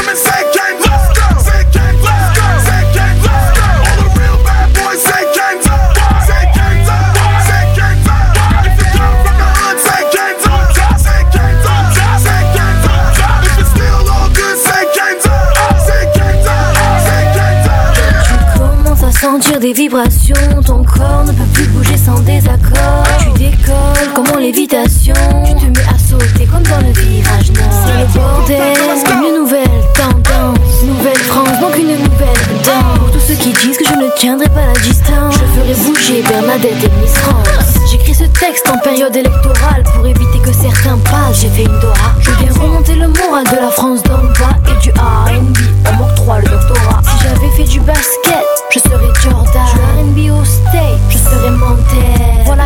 [19.23, 24.37] sentir des vibrations Ton corps ne peut plus bouger sans désaccord Tu décolles comme en
[24.37, 25.13] lévitation.
[25.45, 27.85] Tu te mets à sauter comme dans le virage nord.
[27.85, 28.77] C'est le bordel,
[29.25, 33.85] une nouvelle tendance Nouvelle France, donc une nouvelle danse Pour tous ceux qui disent que
[33.85, 37.79] je ne tiendrai pas la distance Je ferai bouger Bernadette et Miss France.
[37.89, 42.11] J'écris ce texte en période électorale Pour éviter que certains parlent, j'ai fait une Dora.
[42.19, 44.57] Je viens remonter le moral de la France d'en bas.
[44.69, 45.57] Et du R&B,
[45.89, 47.01] on m'octroie le doctorat.
[47.03, 50.15] Si j'avais fait du basket, je serais Jordan.
[50.15, 52.43] Du R&B au state, je serais Montez.
[52.45, 52.63] Voilà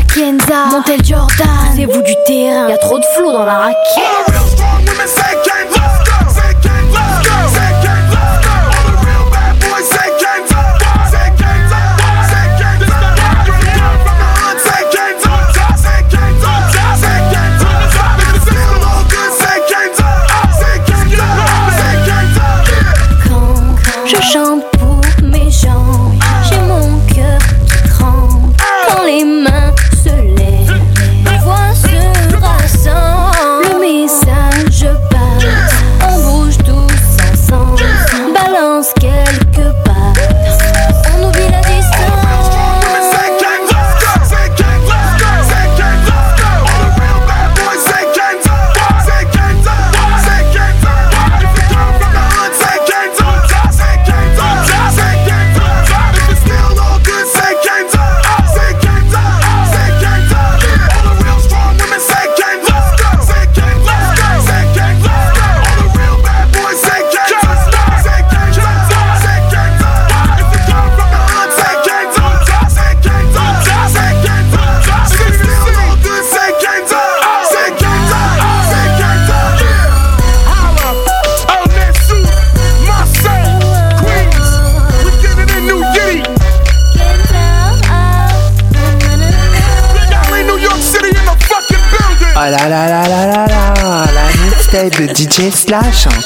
[0.85, 2.69] Tel Jordan, c'est vous du terrain.
[2.69, 4.37] Y a trop de flow dans la raquette.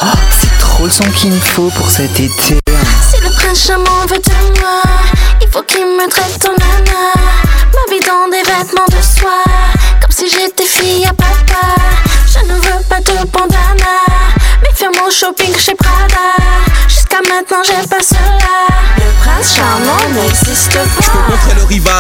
[0.04, 0.06] Oh,
[0.40, 2.60] c'est trop le son qu'il me faut pour cet été.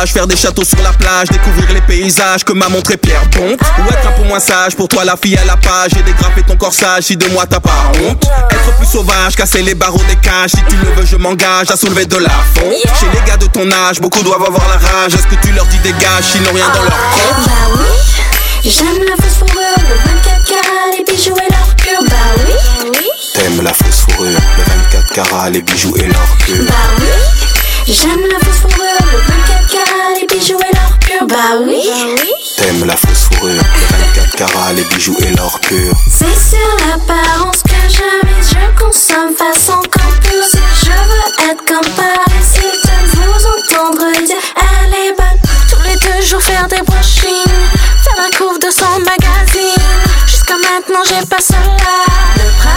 [0.09, 3.59] Faire des châteaux sur la plage, découvrir les paysages que m'a montré Pierre Bonte.
[3.79, 6.41] Ou être un peu moins sage, pour toi la fille à la page, et dégrafer
[6.43, 8.25] ton corsage si de moi t'as pas honte.
[8.51, 11.77] Être plus sauvage, casser les barreaux des cages, si tu le veux je m'engage à
[11.77, 12.99] soulever de la fonte.
[12.99, 15.65] Chez les gars de ton âge, beaucoup doivent avoir la rage, est-ce que tu leur
[15.67, 19.95] dis dégage, s'ils n'ont rien dans leur compte Bah oui, j'aime la fausse fourrure, le
[19.95, 22.03] 24 carats, les bijoux et leur pure.
[22.09, 26.65] Bah oui, oui, T'aimes la fausse fourrure, le 24 carats, les bijoux et l'or pur.
[26.67, 27.07] bah oui.
[27.87, 31.27] J'aime la fausse fourrure, le 24 carats, les bijoux et leur pure.
[31.27, 32.31] Bah oui, oui.
[32.57, 35.93] T'aimes la fausse fourrure, le 24 carats, les bijoux et l'or pur.
[36.09, 40.51] C'est sur l'apparence que je mise, je consomme façon campus.
[40.83, 45.39] Je veux être comme Paris Hilton, vous entendre dire elle est bonne.
[45.69, 47.69] Tous les deux jours faire des brushings,
[48.03, 49.83] faire la couve de son magazine.
[50.27, 52.30] Jusqu'à maintenant j'ai pas cela.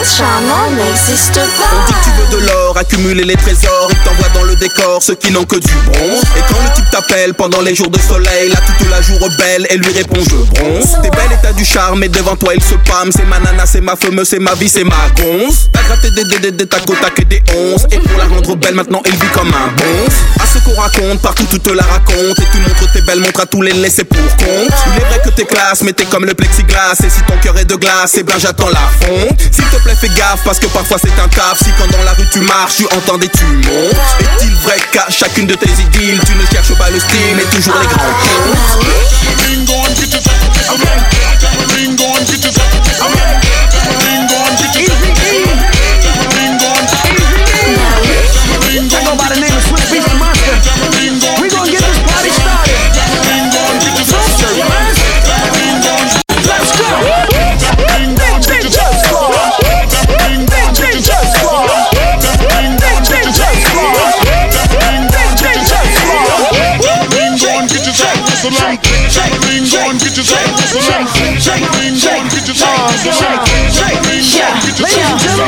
[0.04, 1.86] Charmant n'existe On pas.
[1.86, 5.02] dit que tu veux de l'or, accumuler les trésors et que t'envoies dans le décor
[5.02, 6.22] ceux qui n'ont que du bronze.
[6.36, 9.66] Et quand le type t'appelle pendant les jours de soleil, là toute la jour belle
[9.70, 10.98] et lui répond je bronze.
[11.02, 13.10] T'es belle et t'as du charme et devant toi il se pâme.
[13.12, 15.70] C'est ma nana, c'est ma fameuse, c'est ma vie, c'est ma gonze.
[15.72, 17.84] T'as gratté des des des des tac au tac et des onces.
[17.90, 20.14] Et pour la rendre belle maintenant elle vit comme un bonze.
[20.42, 22.38] À ce qu'on raconte, partout tu te la racontes.
[22.38, 24.74] Et tu montres tes belles montres à tous les laissés pour compte.
[24.86, 26.94] Il est vrai que t'es classe, mais t'es comme le plexiglas.
[27.04, 29.40] Et si ton cœur est de glace, et ben j'attends la fonte.
[29.50, 31.58] S'il te plaît, fais gaffe parce que parfois c'est un taf.
[31.58, 33.90] Si quand dans la rue tu marches, tu entends des tumeurs.
[34.20, 37.74] Est-il vrai qu'à chacune de tes idylles, tu ne cherches pas le style, mais toujours
[37.80, 38.04] les grands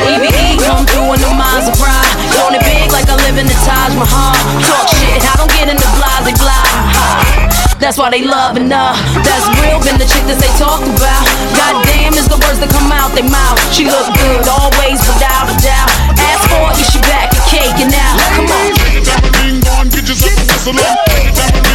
[0.07, 2.11] EBE come through in the Maserati.
[2.43, 4.35] Own it big like I live in the Taj Mahal.
[4.67, 7.67] Talk shit, I don't get into blah blah blah.
[7.79, 8.91] That's why they loving her.
[8.91, 11.23] Uh, that's real, been the chick that they talk about.
[11.55, 13.55] Goddamn is the words that come out they mouth.
[13.71, 15.89] She look good always, without a doubt.
[16.17, 18.17] Ask for it, she back and caking out.
[18.35, 20.97] Come on ring on, get yourself a whistle on.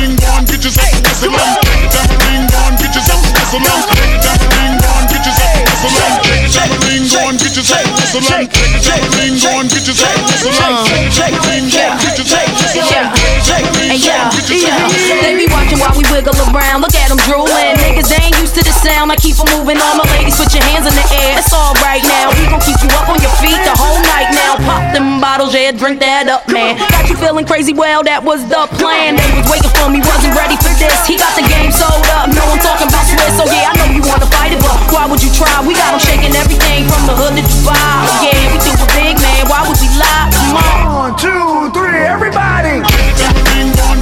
[0.00, 1.56] Ring on, get yourself a whistle on.
[2.28, 3.80] Ring on, get yourself a whistle on.
[3.96, 4.82] Ring
[15.22, 16.83] they be watching while we wiggle around.
[16.83, 17.74] Look at them drooling.
[17.83, 19.11] Niggas they ain't used to the sound.
[19.11, 19.78] I keep 'em moving.
[19.83, 21.39] All my ladies, put your hands in the air.
[21.39, 22.30] It's alright now.
[22.39, 24.57] We gon' keep you up on your feet the whole night now.
[24.62, 26.78] Pop them bottles, yeah, drink that up, man.
[26.91, 29.16] Got you feeling crazy, well, that was the plan.
[29.16, 31.07] They was waiting for me, wasn't ready for this.
[31.07, 33.35] He got the game sold up, no, I'm talking about Swiss.
[33.39, 35.51] So yeah, I know you wanna fight it, but why would you try?
[35.64, 37.80] We we got them shaking everything from the hood to Dubai.
[38.20, 39.48] Yeah, we do it big, man.
[39.48, 40.28] Why would we lie?
[40.28, 40.84] Come on.
[40.92, 42.84] One, two, three, everybody.
[42.84, 43.32] Get that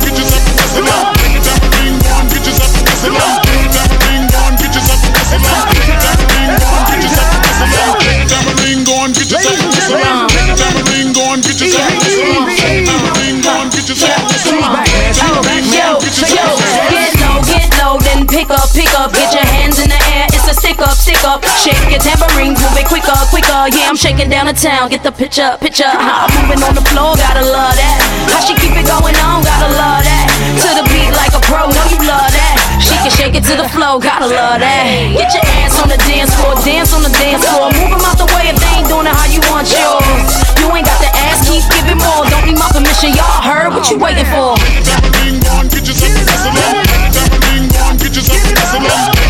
[0.03, 1.15] get yourself a messing up.
[1.15, 3.39] Get yourself a messing up.
[3.39, 4.59] A messing up.
[4.59, 5.71] Get yourself a messing up.
[5.71, 6.91] A messing up.
[6.91, 7.95] Get yourself a messing up.
[7.95, 8.19] A
[8.51, 9.07] messing up.
[9.07, 9.31] Get
[11.71, 12.51] yourself a messing up.
[12.51, 12.75] A messing
[13.47, 13.71] up.
[13.71, 14.75] Get yourself a messing up.
[14.75, 16.03] A messing up.
[16.03, 16.91] Get yourself a messing.
[16.91, 18.80] Get that get yourself a messing up
[21.31, 21.47] up.
[21.63, 23.71] Shake your tambourines, move it quicker, quicker.
[23.71, 24.91] Yeah, I'm shaking down the town.
[24.91, 25.87] Get the picture, picture.
[25.87, 27.99] I'm moving on the floor, gotta love that.
[28.35, 30.27] How she keep it going on, gotta love that.
[30.67, 32.55] To the beat like a pro, know you love that.
[32.83, 34.83] She can shake it to the flow, gotta love that.
[35.15, 37.71] Get your ass on the dance floor, dance on the dance floor.
[37.79, 40.03] Move 'em out the way if they ain't doing it how you want yours.
[40.59, 42.27] You ain't got to ask, keep giving more.
[42.27, 44.59] Don't need my permission, y'all heard what you waiting for.
[44.59, 47.47] Baby, your beauty is just something away from this time.
[47.47, 49.30] I never knew that your perfection could exist around.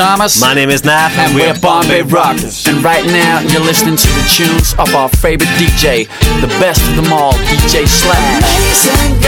[0.00, 0.40] Thomas.
[0.40, 2.66] My name is Naf, and we're Bombay Rockers.
[2.66, 6.08] And right now, you're listening to the tunes of our favorite DJ,
[6.40, 9.19] the best of them all, DJ Slash.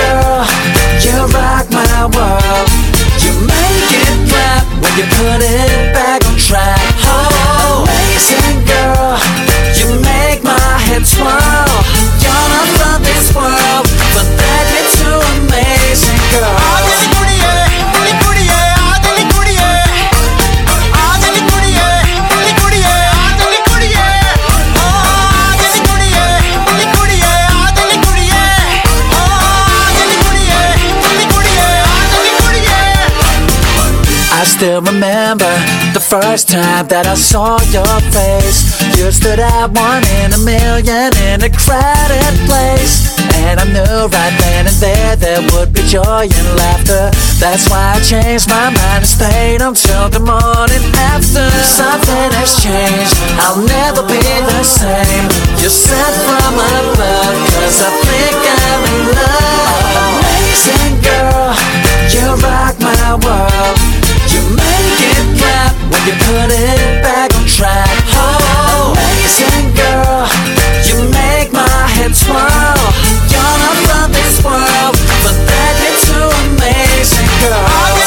[36.12, 38.68] First time that I saw your face.
[39.00, 43.16] You stood out one in a million in a crowded place.
[43.48, 47.08] And I knew right then and there there would be joy and laughter.
[47.40, 50.84] That's why I changed my mind and stayed until the morning
[51.16, 51.48] after.
[51.64, 55.24] Something has changed, I'll never be the same.
[55.64, 59.96] You're sent from above, cause I think I'm in love.
[60.12, 61.56] Amazing girl,
[62.12, 63.76] you rock my world.
[64.28, 67.88] You make it clap when you put it back on track.
[68.12, 70.28] Oh, amazing girl,
[70.84, 72.84] you make my head swirl.
[73.32, 74.94] You're not from this world,
[75.24, 78.01] but that you're too amazing, girl.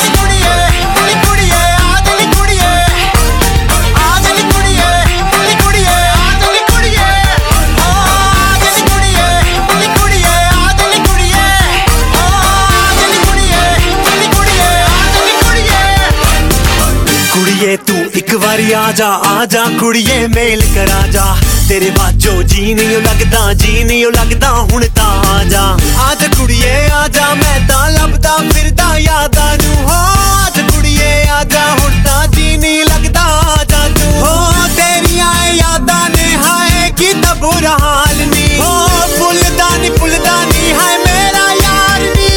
[18.42, 21.26] बारी आजा आजा कुड़िए mail कर आजा।
[21.68, 25.64] तेरे बाजो जी नहीं लगता जी नहीं लगता हूँ ता आजा।
[26.08, 28.68] आज कुड़िए आजा मैं ता लभदा फिर
[29.02, 30.00] यादा नू। हो
[30.46, 33.22] आज कुड़िए आजा हूँ ता जी नहीं लगता
[33.56, 34.34] आजा तू हो
[34.76, 35.16] तेरी
[35.60, 38.72] यादा ने हाय की तब हाल नी। हो
[39.18, 42.30] फुलदा नी फुलदा नी हाय मेरा यार नी।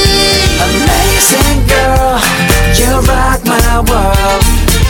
[0.68, 2.18] Amazing girl,
[2.78, 4.44] you rock my world.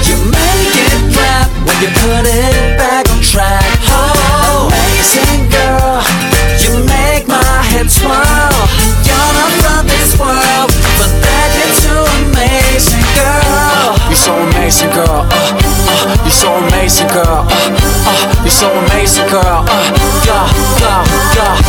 [0.08, 0.87] You're making
[1.18, 3.66] stop when you put it back on track.
[3.90, 6.02] Oh, amazing girl,
[6.62, 8.58] you make my head swirl.
[9.06, 13.98] You're not from this world, but that you're too amazing, girl.
[14.08, 15.26] You're so amazing, girl.
[15.26, 15.58] Uh,
[15.90, 17.46] uh, you're so amazing, girl.
[17.48, 19.64] Uh, uh, you're so amazing, girl.
[19.66, 19.84] Uh,
[20.26, 20.46] yeah,
[20.80, 21.00] yeah,
[21.36, 21.67] yeah.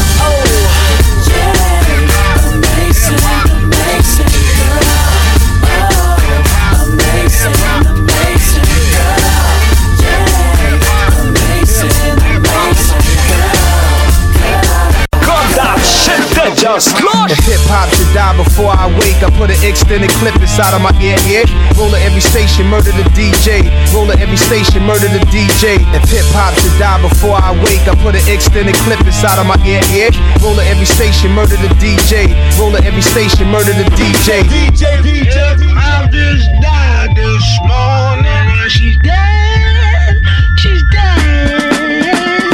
[18.98, 21.18] Wake, I put an extended clip inside of my ear.
[21.30, 21.46] ear.
[21.78, 23.70] Roll at every station, murder the DJ.
[23.94, 25.78] Roll at every station, murder the DJ.
[25.94, 29.46] If hip hop should die before I wake, I put an extended clip inside of
[29.46, 29.82] my ear.
[29.94, 30.10] ear.
[30.42, 32.34] Roll at every station, murder the DJ.
[32.58, 34.44] Roll at every station, murder the DJ.
[34.48, 35.38] DJ, DJ,
[35.76, 40.22] I just died this morning she's dead.
[40.58, 42.06] She's dead.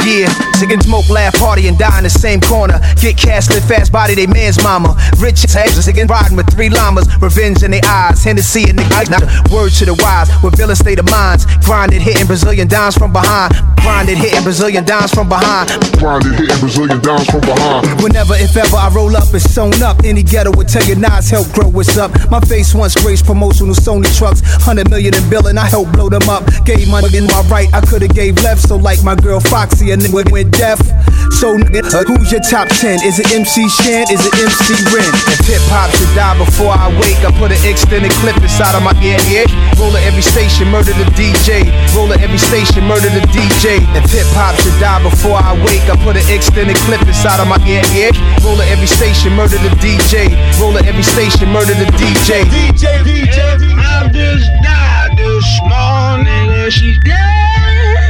[0.06, 2.80] Yeah, singing smoke, laugh, party, and die in the same corner.
[3.00, 4.96] Get cash, live fast, body, they man's mama.
[5.18, 7.06] Rich as heads, singing riding with three llamas.
[7.20, 8.86] Revenge in their eyes, Hennessy in the
[9.52, 11.44] word to the wise, with villain state of minds.
[11.64, 13.52] Grinded, hitting Brazilian dimes from behind.
[13.80, 15.68] Grinded, hitting Brazilian dimes from behind.
[15.98, 17.86] Grinded, hitting Brazilian dimes from behind.
[18.02, 20.04] Whenever, if ever, I roll up, it's sewn up.
[20.04, 22.10] Any ghetto would tell you Nas help grow what's up.
[22.30, 24.40] My face once graced promotional Sony trucks.
[24.64, 26.44] 100 million in billing, I helped blow them up.
[26.64, 28.62] Gave money in my right, I could've gave left.
[28.68, 30.78] So, like my girl Foxy, a nigga went deaf.
[31.36, 33.04] So, nigga, uh, who's your top 10?
[33.04, 34.08] Is it MC Shan?
[34.08, 35.04] Is it MC Ren?
[35.28, 38.80] If hip hop should die before I wake, I put an extended clip inside of
[38.80, 39.20] my ear.
[39.28, 39.44] ear.
[39.76, 41.68] Roll at every station, murder the DJ.
[41.92, 43.84] Roll at every station, murder the DJ.
[43.92, 47.48] If hip hop should die before I wake, I put an extended clip inside of
[47.52, 47.84] my ear.
[47.92, 48.16] ear.
[48.40, 50.32] Roll at every station, murder the DJ.
[50.56, 52.48] Roll at every station, murder the DJ.
[52.48, 53.38] DJ, DJ,
[53.76, 58.05] I just died this morning and she's dead.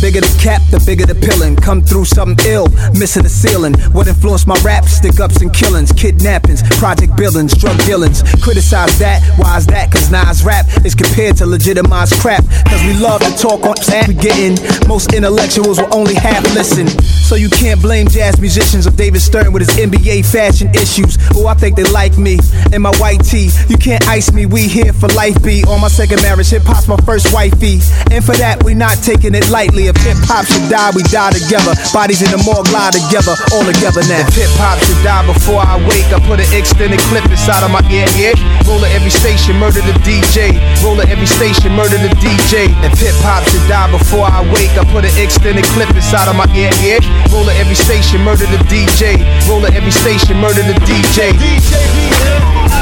[0.00, 1.60] Bigger the cap, the bigger the pillin'.
[1.60, 3.74] Come through something ill, missing the ceiling.
[3.92, 4.84] What influenced my rap?
[4.84, 8.22] Stick ups and killings, kidnappings, project billings, drug dealings.
[8.42, 9.92] Criticize that, why is that?
[9.92, 12.44] Cause Nas rap is compared to legitimized crap.
[12.66, 14.56] Cause we love to talk on and we getting.
[14.88, 16.88] Most intellectuals will only half listen.
[17.28, 21.18] So you can't blame jazz musicians or David Stern with his NBA fashion issues.
[21.36, 22.38] Oh, I think they like me
[22.72, 23.50] in my white tee.
[23.68, 25.62] You can't ice me, we here for life be.
[25.64, 27.80] On my second marriage, hip hop's my first wifey.
[28.10, 29.89] And for that, we not taking it lightly.
[29.90, 31.74] If hip hop should die, we die together.
[31.90, 34.22] Bodies in the morgue lie together, all together now.
[34.22, 37.74] If hip hop should die before I wake, I put an extended clip inside of
[37.74, 38.06] my ear.
[38.14, 38.38] ear.
[38.70, 40.62] Roll at every station, murder the DJ.
[40.86, 42.70] Roll at every station, murder the DJ.
[42.86, 46.38] If hip hop should die before I wake, I put an extended clip inside of
[46.38, 46.70] my ear.
[46.86, 47.02] ear.
[47.34, 49.18] Roll at every station, murder the DJ.
[49.50, 51.34] Roll at every station, murder the DJ.
[51.34, 52.79] Let's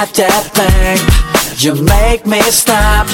[0.00, 0.96] got that thing.
[1.60, 3.04] You make me stop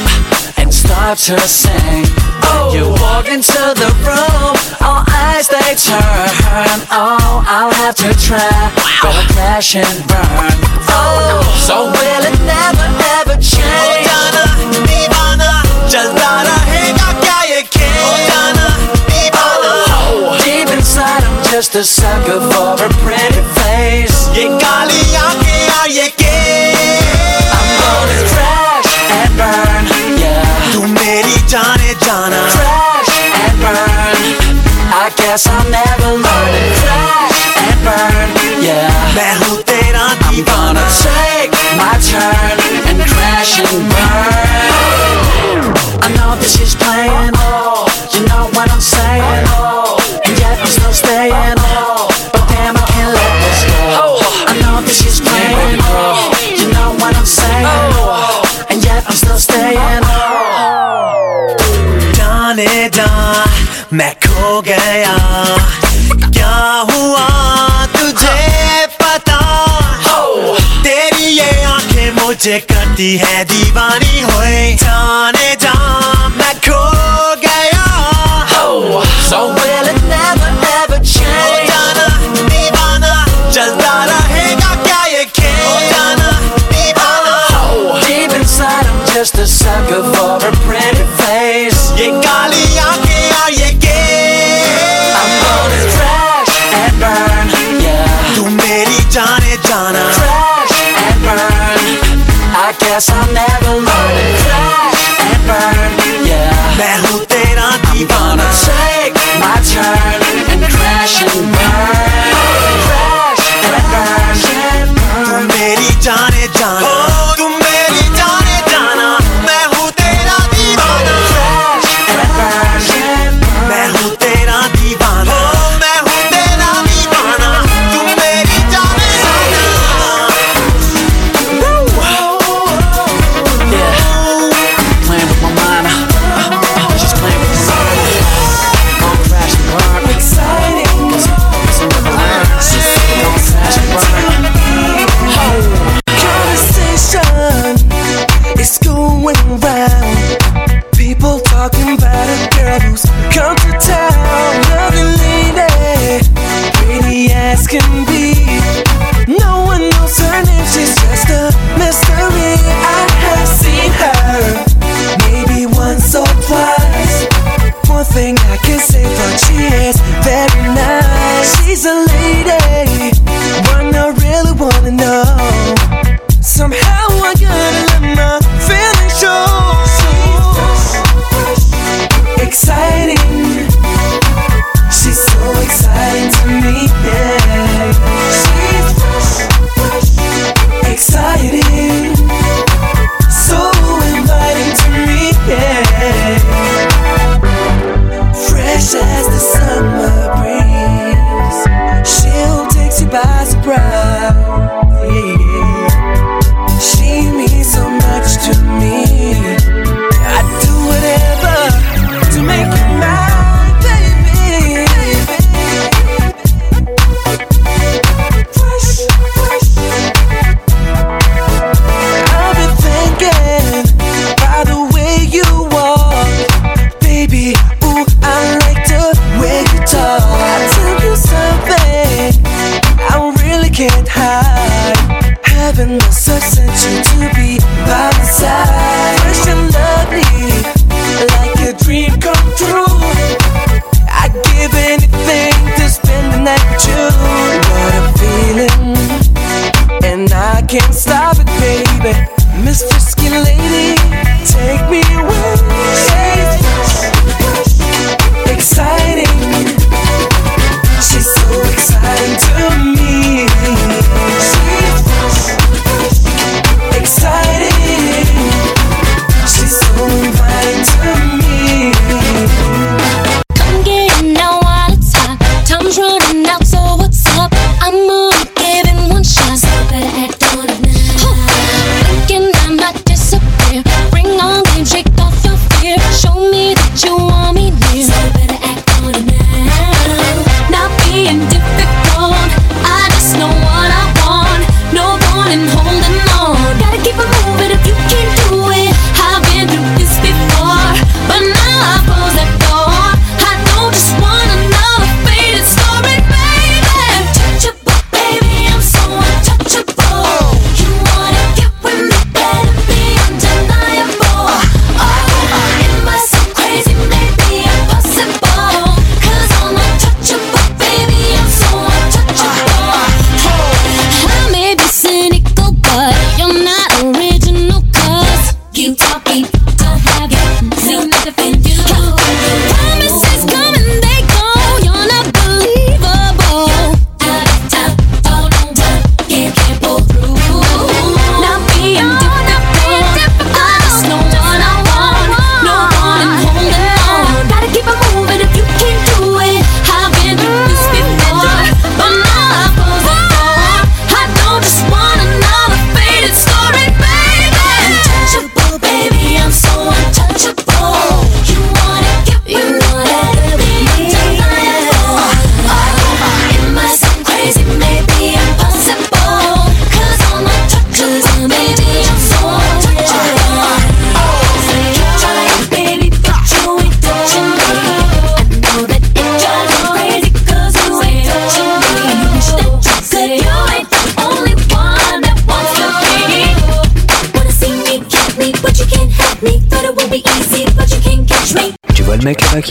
[0.54, 2.06] and start to sing.
[2.46, 2.70] Oh.
[2.70, 6.78] You walk into the room, all eyes they turn.
[6.94, 8.70] Oh, I'll have to try,
[9.02, 10.54] gonna crash and burn.
[10.94, 12.86] Oh, so will it never
[13.18, 14.06] ever change?
[19.34, 24.30] Oh, Deep inside, I'm just a sucker for a pretty face.
[24.38, 26.25] I'm gonna
[31.25, 34.21] तू मेरी जाने जाना Crash and burn.
[34.93, 38.29] I guess I'll never learn to crash and burn,
[38.65, 39.15] yeah.
[39.15, 42.61] मैं हूँ तेरा I'm gonna take my turn
[42.91, 45.63] and crash and burn.
[46.05, 47.33] I know this is playing,
[48.13, 49.49] you know what I'm saying,
[50.25, 51.57] and yet I'm still staying.
[52.33, 54.05] But damn, I can't let this go.
[54.51, 55.81] I know this is playing,
[56.61, 57.67] you know what I'm saying,
[58.69, 60.44] and yet I'm still staying.
[62.55, 63.07] जाने जा
[63.99, 65.15] मैं खो गया
[66.15, 66.53] क्या
[66.91, 67.25] हुआ
[67.95, 69.39] तुझे पता
[70.85, 75.73] तेरी ये आंखें मुझे करती है दीवानी होए जाने जा
[76.39, 76.81] मैं खो
[77.43, 77.85] गया
[79.31, 81.69] So will it never ever change?
[81.69, 82.07] जाना
[82.49, 83.13] दीवाना
[83.51, 86.31] चलता रहेगा क्या ये खेल जाना
[86.71, 87.35] दीवाना
[88.07, 91.79] Deep inside, I'm just a sucker for a pretty face.
[92.01, 92.44] ये काली
[102.96, 104.40] guess I'll never learn it.
[104.40, 106.76] Crash and burn, yeah.
[106.78, 107.60] 내 후대란
[107.92, 112.25] I'm take my turn and crash and burn.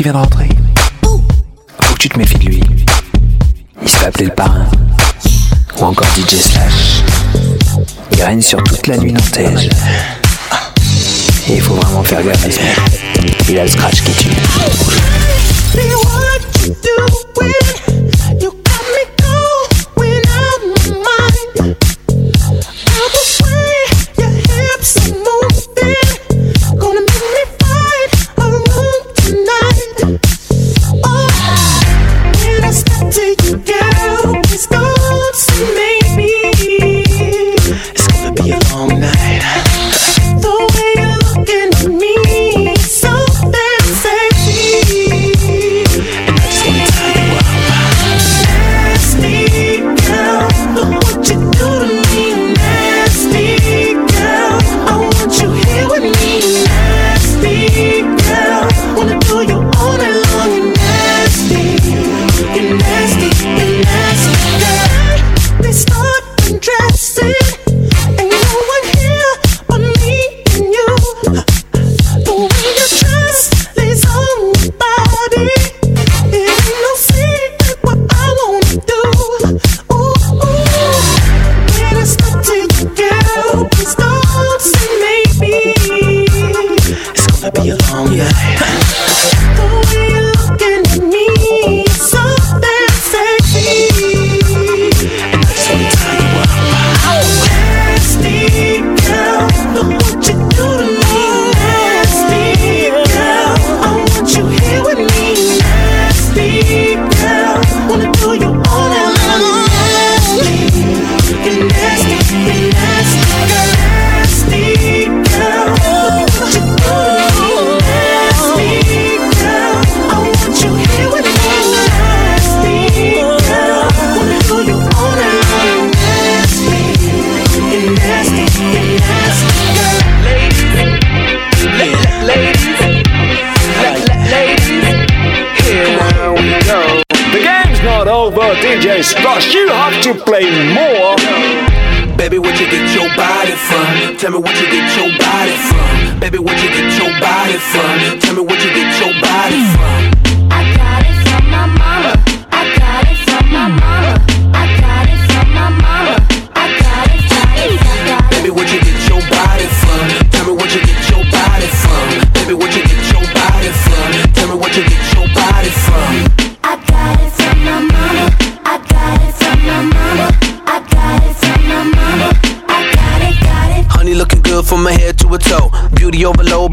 [0.05, 0.49] Vient de rentrer.
[1.01, 2.61] Faut que tu te méfies de lui.
[3.81, 4.67] Il se fait appeler le parrain.
[5.79, 7.01] Ou encore DJ Slash.
[8.11, 9.67] Il règne sur toute la nuit nantaise.
[11.47, 12.49] Et il faut vraiment faire gaffe à.
[13.49, 14.29] Il a le scratch qui tue.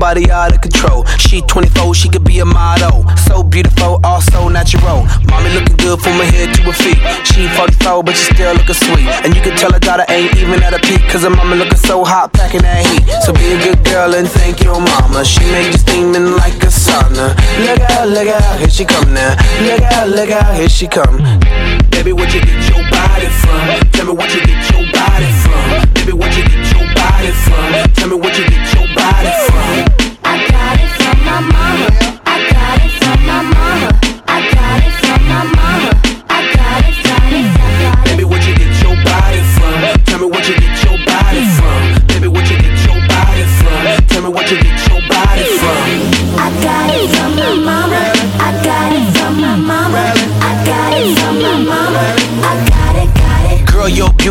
[0.02, 1.06] Body out of control.
[1.22, 3.06] She 24, she could be a model.
[3.30, 5.06] So beautiful, all also natural.
[5.30, 6.98] Mommy looking good from her head to her feet.
[7.22, 9.06] She 44, but she still looking sweet.
[9.22, 11.06] And you can tell her daughter ain't even at a peak.
[11.06, 13.06] Cause her mama looking so hot, packing that heat.
[13.22, 15.24] So be a good girl and thank your mama.
[15.24, 17.38] She made you steaming like a sauna.
[17.62, 19.38] Look out, look out, here she come now.
[19.62, 21.22] Look out, look out, here she come.
[21.94, 23.62] Baby, where'd you get your body from?
[23.94, 25.94] Tell me what you get your body from.
[25.94, 27.70] Baby, where'd you get your body from?
[27.94, 29.91] Tell me what you get your body from.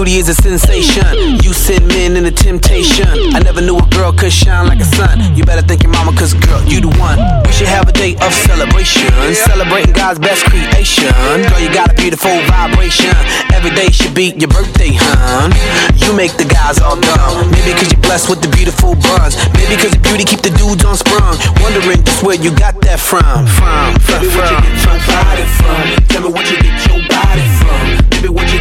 [0.03, 1.37] Beauty is a sensation.
[1.45, 3.05] You send men in into temptation.
[3.37, 5.21] I never knew a girl could shine like a sun.
[5.37, 7.21] You better thank your mama, cause girl, you the one.
[7.45, 9.13] We should have a day of celebration.
[9.35, 11.13] Celebrating God's best creation.
[11.45, 13.13] Girl, you got a beautiful vibration.
[13.53, 15.53] Every day should be your birthday, hun.
[16.01, 17.51] You make the guys all dumb.
[17.53, 19.37] Maybe cause you're blessed with the beautiful buns.
[19.53, 21.37] Maybe cause your beauty keep the dudes on sprung.
[21.61, 23.21] Wondering just where you got that from.
[23.21, 24.33] From, from, from.
[24.33, 25.85] where'd you get your body from?
[26.09, 27.85] Tell me what you get your body from.
[28.09, 28.60] Baby, where'd you get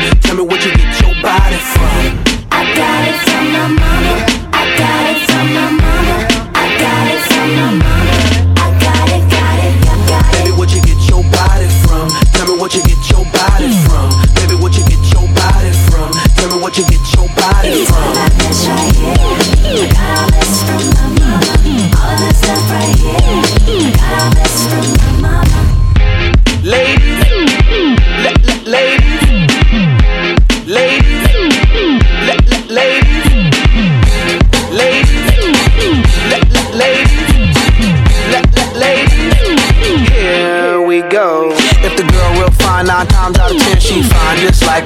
[0.00, 0.20] from?
[0.20, 2.18] Tell me what you get your body from.
[2.50, 4.14] I got it from my mama.
[4.52, 6.16] I got it from my mama.
[6.54, 8.14] I got it from my mama.
[8.56, 9.74] I got it, got it,
[10.08, 10.44] got it.
[10.44, 12.08] Baby, what you get your body from?
[12.32, 14.08] Tell me what you get your body from.
[14.34, 16.12] Baby, what you get your body from?
[16.36, 18.31] Tell me what you get your body from.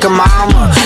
[0.06, 0.85] a mama.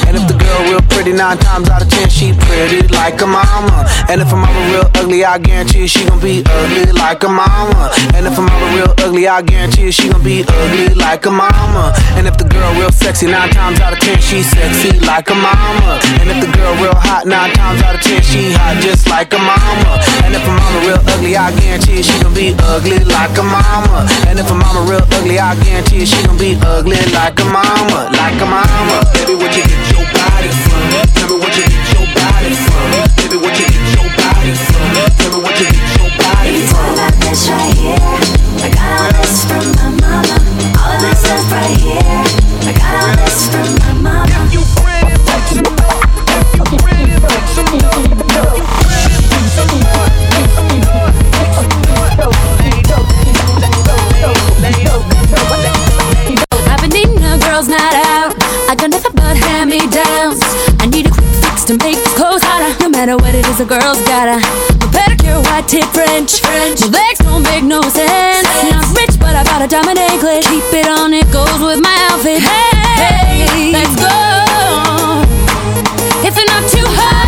[1.10, 3.84] Nine times out of ten, she pretty like a mama.
[4.08, 4.40] And if I'm
[4.72, 7.92] real ugly, I guarantee she gon' be ugly like a mama.
[8.14, 11.92] And if I'm real ugly, I guarantee she gon' be ugly like a mama.
[12.16, 15.34] And if the girl real sexy, nine times out of ten, she sexy like a
[15.34, 16.00] mama.
[16.22, 19.34] And if the girl real hot, nine times out of ten, she hot just like
[19.34, 20.00] a mama.
[20.24, 24.08] And if a mama real ugly, I guarantee she gon' be ugly like a mama.
[24.26, 28.08] And if a mama real ugly, I guarantee she gon' be ugly like a mama,
[28.16, 29.04] like a mama.
[29.12, 29.64] Baby, what you
[63.40, 64.36] it is a girl's gotta.
[64.36, 66.40] A pedicure, white tip, French.
[66.40, 66.80] French.
[66.82, 68.46] My legs don't make no sense.
[68.46, 68.70] sense.
[68.70, 70.44] Not rich, but I bought a diamond anklet.
[70.44, 72.40] Keep it on, it goes with my outfit.
[72.40, 74.12] Hey, hey let's go.
[76.26, 77.19] If it's not too hot.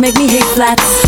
[0.00, 1.03] make me hate flats.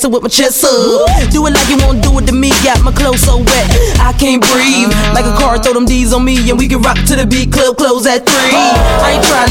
[0.00, 1.30] dancing with my chest up.
[1.30, 2.50] Do it like you won't do it to me.
[2.64, 3.66] Got my clothes so wet,
[4.00, 4.88] I can't breathe.
[5.12, 7.52] Like a car, throw them D's on me, and we can rock to the beat.
[7.52, 8.56] Club close at three.
[9.04, 9.49] I ain't trying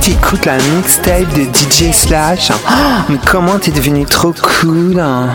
[0.00, 3.04] t'écoutes la mixtape de DJ Slash, hein.
[3.08, 5.28] mais comment t'es devenu trop cool hein?